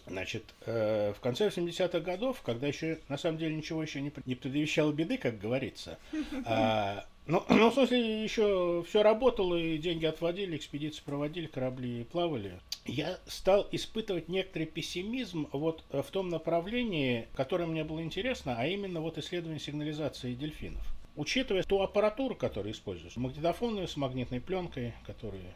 Значит, 0.05 0.43
э, 0.65 1.13
в 1.13 1.19
конце 1.19 1.47
80-х 1.47 1.99
годов, 1.99 2.41
когда 2.41 2.67
еще, 2.67 2.99
на 3.09 3.17
самом 3.17 3.37
деле, 3.37 3.55
ничего 3.55 3.81
еще 3.81 4.01
не, 4.01 4.11
не 4.25 4.35
предвещало 4.35 4.91
беды, 4.91 5.17
как 5.17 5.37
говорится, 5.37 5.97
э, 6.11 7.01
ну, 7.27 7.43
ну, 7.49 7.69
в 7.69 7.73
смысле, 7.73 8.23
еще 8.23 8.83
все 8.87 9.03
работало, 9.03 9.55
и 9.55 9.77
деньги 9.77 10.05
отводили, 10.05 10.57
экспедиции 10.57 11.01
проводили, 11.03 11.47
корабли 11.47 12.03
плавали. 12.05 12.59
Я 12.87 13.19
стал 13.27 13.67
испытывать 13.71 14.29
некоторый 14.29 14.65
пессимизм 14.65 15.49
вот 15.51 15.83
в 15.89 16.05
том 16.05 16.29
направлении, 16.29 17.27
которое 17.35 17.65
мне 17.65 17.83
было 17.83 18.01
интересно, 18.01 18.55
а 18.57 18.65
именно 18.65 19.01
вот 19.01 19.17
исследование 19.17 19.59
сигнализации 19.59 20.33
дельфинов. 20.33 20.81
Учитывая 21.17 21.63
ту 21.63 21.81
аппаратуру, 21.81 22.35
которую 22.35 22.71
используешь, 22.73 23.17
магнитофоны 23.17 23.87
с 23.87 23.97
магнитной 23.97 24.39
пленкой, 24.39 24.93
которые 25.05 25.53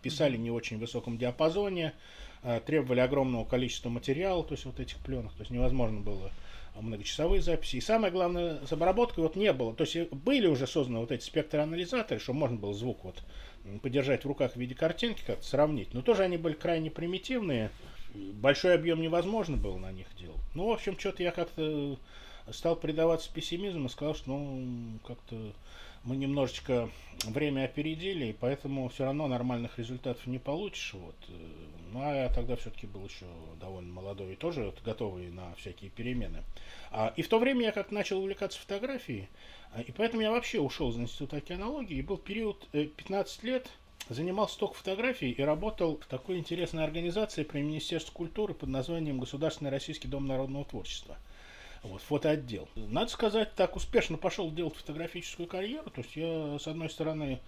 писали 0.00 0.36
не 0.36 0.50
очень 0.50 0.78
высоком 0.78 1.18
диапазоне, 1.18 1.92
э, 2.42 2.60
требовали 2.64 3.00
огромного 3.00 3.44
количества 3.44 3.90
материала, 3.90 4.42
то 4.44 4.54
есть 4.54 4.64
вот 4.64 4.80
этих 4.80 4.98
пленок, 4.98 5.32
то 5.32 5.40
есть 5.40 5.50
невозможно 5.50 6.00
было 6.00 6.30
многочасовые 6.80 7.40
записи. 7.40 7.76
И 7.76 7.80
самое 7.80 8.12
главное, 8.12 8.64
с 8.66 8.72
обработкой 8.72 9.24
вот 9.24 9.36
не 9.36 9.52
было. 9.52 9.74
То 9.74 9.84
есть 9.84 10.10
были 10.12 10.46
уже 10.46 10.66
созданы 10.66 11.00
вот 11.00 11.12
эти 11.12 11.24
спектроанализаторы, 11.24 12.20
чтобы 12.20 12.40
можно 12.40 12.56
было 12.56 12.74
звук 12.74 13.04
вот 13.04 13.22
подержать 13.82 14.24
в 14.24 14.28
руках 14.28 14.52
в 14.52 14.56
виде 14.56 14.74
картинки, 14.74 15.22
как-то 15.26 15.44
сравнить. 15.44 15.94
Но 15.94 16.02
тоже 16.02 16.22
они 16.24 16.36
были 16.36 16.54
крайне 16.54 16.90
примитивные. 16.90 17.70
Большой 18.14 18.74
объем 18.74 19.00
невозможно 19.00 19.56
было 19.56 19.78
на 19.78 19.90
них 19.90 20.06
делать. 20.18 20.40
Ну, 20.54 20.68
в 20.68 20.72
общем, 20.72 20.98
что-то 20.98 21.22
я 21.22 21.30
как-то 21.30 21.98
стал 22.50 22.76
предаваться 22.76 23.30
пессимизму 23.32 23.86
и 23.86 23.90
сказал, 23.90 24.14
что 24.14 24.30
ну, 24.30 24.98
как-то 25.06 25.52
мы 26.04 26.16
немножечко 26.16 26.90
время 27.24 27.64
опередили, 27.64 28.26
и 28.26 28.32
поэтому 28.32 28.88
все 28.88 29.04
равно 29.04 29.26
нормальных 29.26 29.78
результатов 29.78 30.26
не 30.26 30.38
получишь. 30.38 30.94
Вот. 30.94 31.16
Ну, 31.92 32.00
а 32.02 32.14
я 32.14 32.28
тогда 32.28 32.56
все-таки 32.56 32.86
был 32.86 33.04
еще 33.04 33.26
довольно 33.60 33.92
молодой 33.92 34.32
и 34.32 34.36
тоже 34.36 34.64
вот, 34.64 34.82
готовый 34.84 35.30
на 35.30 35.54
всякие 35.54 35.90
перемены. 35.90 36.42
А, 36.90 37.12
и 37.16 37.22
в 37.22 37.28
то 37.28 37.38
время 37.38 37.66
я 37.66 37.72
как 37.72 37.90
начал 37.90 38.18
увлекаться 38.18 38.58
фотографией, 38.58 39.28
а, 39.72 39.80
и 39.80 39.92
поэтому 39.92 40.22
я 40.22 40.30
вообще 40.30 40.60
ушел 40.60 40.90
из 40.90 40.96
Института 40.98 41.36
океанологии, 41.36 41.96
и 41.96 42.02
был 42.02 42.18
период 42.18 42.66
15 42.72 43.38
э, 43.42 43.46
лет, 43.46 43.70
занимался 44.08 44.58
только 44.58 44.74
фотографией 44.74 45.32
и 45.32 45.42
работал 45.42 45.98
в 45.98 46.06
такой 46.06 46.38
интересной 46.38 46.84
организации 46.84 47.44
при 47.44 47.62
Министерстве 47.62 48.12
культуры 48.12 48.52
под 48.52 48.68
названием 48.68 49.18
Государственный 49.18 49.70
Российский 49.70 50.08
Дом 50.08 50.26
народного 50.26 50.64
творчества– 50.64 51.16
вот, 51.84 52.02
фотоотдел. 52.02 52.68
Надо 52.74 53.10
сказать, 53.10 53.54
так 53.54 53.76
успешно 53.76 54.16
пошел 54.16 54.50
делать 54.50 54.76
фотографическую 54.76 55.46
карьеру. 55.46 55.90
То 55.90 56.00
есть 56.00 56.16
я, 56.16 56.58
с 56.58 56.66
одной 56.66 56.90
стороны, 56.90 57.40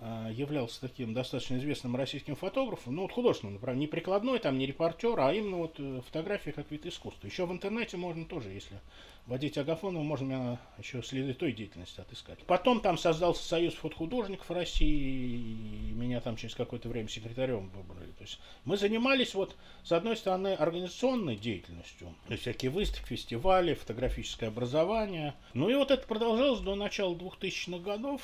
являлся 0.00 0.80
таким 0.80 1.12
достаточно 1.12 1.56
известным 1.58 1.94
российским 1.94 2.34
фотографом, 2.34 2.96
ну 2.96 3.02
вот 3.02 3.12
художественным, 3.12 3.60
не 3.78 3.86
прикладной, 3.86 4.38
там 4.38 4.56
не 4.56 4.66
репортер, 4.66 5.18
а 5.20 5.32
именно 5.32 5.58
вот 5.58 5.74
э, 5.78 6.00
фотография 6.06 6.52
как 6.52 6.70
вид 6.70 6.86
искусства. 6.86 7.26
Еще 7.26 7.44
в 7.44 7.52
интернете 7.52 7.98
можно 7.98 8.24
тоже, 8.24 8.50
если 8.50 8.80
водить 9.26 9.58
Агафонова, 9.58 10.02
можно 10.02 10.24
меня 10.24 10.58
еще 10.78 11.02
следы 11.02 11.34
той 11.34 11.52
деятельности 11.52 12.00
отыскать. 12.00 12.38
Потом 12.46 12.80
там 12.80 12.98
создался 12.98 13.46
Союз 13.46 13.74
фотохудожников 13.74 14.50
России, 14.50 15.90
и 15.90 15.92
меня 15.92 16.20
там 16.20 16.36
через 16.36 16.54
какое-то 16.54 16.88
время 16.88 17.08
секретарем 17.08 17.68
выбрали. 17.68 18.10
То 18.12 18.24
есть 18.24 18.40
мы 18.64 18.76
занимались 18.76 19.34
вот, 19.34 19.54
с 19.84 19.92
одной 19.92 20.16
стороны, 20.16 20.54
организационной 20.54 21.36
деятельностью, 21.36 22.14
то 22.26 22.32
есть 22.32 22.42
всякие 22.42 22.70
выставки, 22.70 23.08
фестивали, 23.08 23.74
фотографическое 23.74 24.48
образование. 24.48 25.34
Ну 25.54 25.68
и 25.68 25.74
вот 25.74 25.90
это 25.90 26.06
продолжалось 26.06 26.60
до 26.60 26.74
начала 26.74 27.14
2000-х 27.14 27.78
годов, 27.78 28.22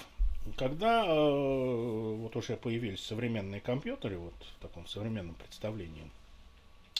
когда 0.57 1.05
э, 1.05 2.15
вот 2.19 2.37
уже 2.37 2.57
появились 2.57 3.05
современные 3.05 3.61
компьютеры, 3.61 4.19
вот 4.19 4.35
в 4.59 4.63
таком 4.63 4.87
современном 4.87 5.35
представлении, 5.35 6.11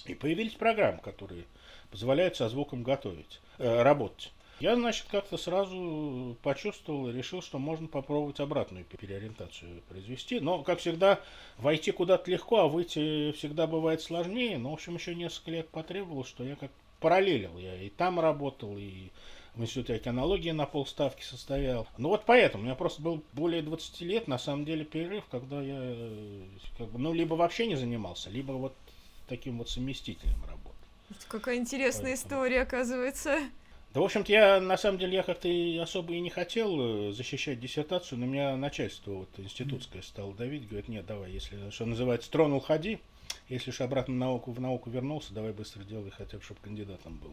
и 0.05 0.15
появились 0.15 0.55
программы, 0.55 0.99
которые 0.99 1.45
позволяют 1.91 2.37
со 2.37 2.49
звуком 2.49 2.83
готовить, 2.83 3.41
э, 3.59 3.83
работать. 3.83 4.33
Я, 4.59 4.75
значит, 4.75 5.07
как-то 5.11 5.37
сразу 5.37 6.35
почувствовал 6.43 7.11
и 7.11 7.13
решил, 7.13 7.43
что 7.43 7.59
можно 7.59 7.89
попробовать 7.89 8.41
обратную 8.41 8.87
переориентацию 8.87 9.83
произвести. 9.89 10.41
Но, 10.41 10.63
как 10.63 10.79
всегда, 10.79 11.21
войти 11.59 11.93
куда-то 11.93 12.31
легко, 12.31 12.61
а 12.61 12.69
выйти 12.69 13.33
всегда 13.33 13.67
бывает 13.67 14.01
сложнее. 14.01 14.57
Но, 14.57 14.71
в 14.71 14.75
общем, 14.75 14.95
еще 14.95 15.15
несколько 15.15 15.51
лет 15.51 15.69
потребовалось, 15.69 16.29
что 16.29 16.43
я 16.43 16.57
как 16.57 16.71
параллелил. 17.01 17.59
Я 17.59 17.77
и 17.83 17.91
там 17.91 18.19
работал, 18.19 18.79
и 18.79 19.11
в 19.57 19.63
институте 19.63 19.95
океанологии 19.95 20.51
на 20.51 20.67
полставки 20.67 21.23
состоял. 21.23 21.87
Ну 21.97 22.11
вот 22.11 22.25
поэтому, 22.27 22.63
у 22.63 22.67
меня 22.67 22.75
просто 22.75 23.03
был 23.03 23.23
более 23.33 23.63
20 23.63 24.01
лет, 24.03 24.29
на 24.29 24.39
самом 24.39 24.65
деле, 24.65 24.85
перерыв, 24.85 25.25
когда 25.31 25.63
я 25.63 25.79
э, 25.79 26.43
как 26.77 26.89
бы, 26.89 26.99
ну, 26.99 27.13
либо 27.13 27.35
вообще 27.35 27.67
не 27.67 27.75
занимался, 27.75 28.31
либо 28.31 28.53
вот 28.53 28.75
таким 29.29 29.59
вот 29.59 29.71
совместителем 29.71 30.41
работал. 30.43 30.73
Какая 31.29 31.57
интересная 31.57 32.13
поэтому... 32.13 32.29
история, 32.29 32.63
оказывается. 32.63 33.41
Да, 33.95 34.01
в 34.01 34.05
общем-то, 34.05 34.31
я, 34.31 34.61
на 34.61 34.77
самом 34.77 34.99
деле, 34.99 35.15
я 35.15 35.23
как-то 35.23 35.49
особо 35.83 36.13
и 36.13 36.21
не 36.21 36.29
хотел 36.29 37.09
э, 37.09 37.13
защищать 37.13 37.59
диссертацию, 37.59 38.19
но 38.19 38.27
меня 38.27 38.57
начальство 38.57 39.13
вот 39.13 39.31
институтское 39.39 40.03
стало 40.03 40.35
давить, 40.35 40.69
говорит, 40.69 40.89
нет, 40.89 41.07
давай, 41.07 41.31
если, 41.33 41.71
что 41.71 41.87
называется, 41.87 42.31
тронул, 42.31 42.61
ходи, 42.61 42.99
если 43.49 43.71
уж 43.71 43.81
обратно 43.81 44.15
в 44.15 44.19
науку, 44.19 44.53
в 44.53 44.61
науку 44.61 44.91
вернулся, 44.91 45.33
давай 45.33 45.53
быстро 45.53 45.83
делай, 45.83 46.11
хотя 46.11 46.37
бы, 46.37 46.45
чтобы 46.45 46.61
кандидатом 46.61 47.17
был. 47.17 47.33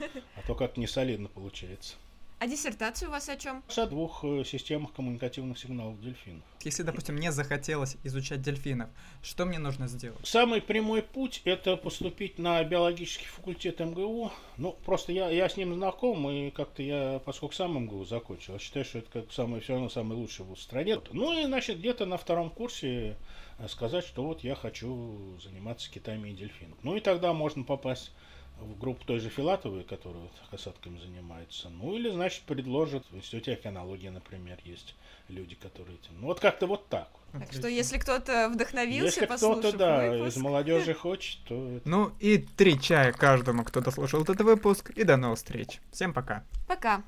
А 0.00 0.42
то 0.46 0.54
как 0.54 0.76
не 0.76 0.86
солидно 0.86 1.28
получается. 1.28 1.94
А 2.40 2.46
диссертация 2.46 3.08
у 3.08 3.12
вас 3.12 3.28
о 3.28 3.36
чем? 3.36 3.62
О 3.74 3.86
двух 3.86 4.22
э, 4.24 4.44
системах 4.44 4.92
коммуникативных 4.92 5.58
сигналов 5.58 5.98
дельфинов. 6.00 6.42
Если, 6.62 6.82
допустим, 6.82 7.14
мне 7.14 7.32
захотелось 7.32 7.96
изучать 8.04 8.42
дельфинов, 8.42 8.90
что 9.22 9.46
мне 9.46 9.58
нужно 9.58 9.86
сделать? 9.86 10.26
Самый 10.26 10.60
прямой 10.60 11.02
путь– 11.02 11.40
это 11.44 11.76
поступить 11.76 12.38
на 12.38 12.62
биологический 12.64 13.26
факультет 13.26 13.80
МГУ. 13.80 14.30
Ну, 14.58 14.76
просто 14.84 15.12
я, 15.12 15.30
я 15.30 15.48
с 15.48 15.56
ним 15.56 15.74
знаком, 15.74 16.28
и 16.28 16.50
как-то 16.50 16.82
я, 16.82 17.20
поскольку 17.24 17.54
сам 17.54 17.82
МГУ 17.82 18.04
закончил, 18.04 18.58
считаю, 18.58 18.84
что 18.84 18.98
это 18.98 19.10
как 19.10 19.32
самый, 19.32 19.60
все 19.60 19.74
равно 19.74 19.88
самый 19.88 20.14
лучший 20.14 20.44
вуз 20.44 20.58
в 20.58 20.62
стране. 20.62 21.00
Ну 21.12 21.40
и, 21.40 21.46
значит, 21.46 21.78
где-то 21.78 22.04
на 22.04 22.18
втором 22.18 22.50
курсе 22.50 23.16
э, 23.58 23.68
сказать, 23.68 24.04
что 24.04 24.22
вот 24.22 24.44
я 24.44 24.54
хочу 24.54 25.38
заниматься 25.42 25.90
китами 25.90 26.28
и 26.28 26.34
дельфином. 26.34 26.76
Ну 26.82 26.96
и 26.96 27.00
тогда 27.00 27.32
можно 27.32 27.62
попасть 27.62 28.10
в 28.60 28.78
группу 28.78 29.04
той 29.04 29.18
же 29.18 29.28
Филатовой, 29.28 29.84
которая 29.84 30.28
касатками 30.50 30.98
занимается. 30.98 31.68
Ну 31.68 31.94
или, 31.94 32.10
значит, 32.10 32.42
предложат, 32.42 33.04
в 33.10 33.16
институте 33.16 33.54
океанологии, 33.54 34.08
например, 34.08 34.58
есть 34.64 34.94
люди, 35.28 35.54
которые 35.54 35.96
этим. 35.96 36.20
Ну 36.20 36.26
вот 36.26 36.40
как-то 36.40 36.66
вот 36.66 36.88
так. 36.88 37.08
Так 37.32 37.52
что 37.52 37.66
если 37.66 37.98
кто-то 37.98 38.48
вдохновился, 38.48 39.22
если 39.22 39.26
кто-то, 39.26 39.76
да, 39.76 40.08
выпуск... 40.08 40.36
из 40.36 40.42
молодежи 40.42 40.94
хочет, 40.94 41.40
то... 41.48 41.76
Это... 41.76 41.88
Ну 41.88 42.12
и 42.20 42.38
три 42.38 42.80
чая 42.80 43.12
каждому, 43.12 43.64
кто 43.64 43.80
дослушал 43.80 44.22
этот 44.22 44.40
выпуск, 44.40 44.90
и 44.90 45.02
до 45.02 45.16
новых 45.16 45.38
встреч. 45.38 45.80
Всем 45.90 46.12
пока. 46.12 46.44
Пока. 46.68 47.02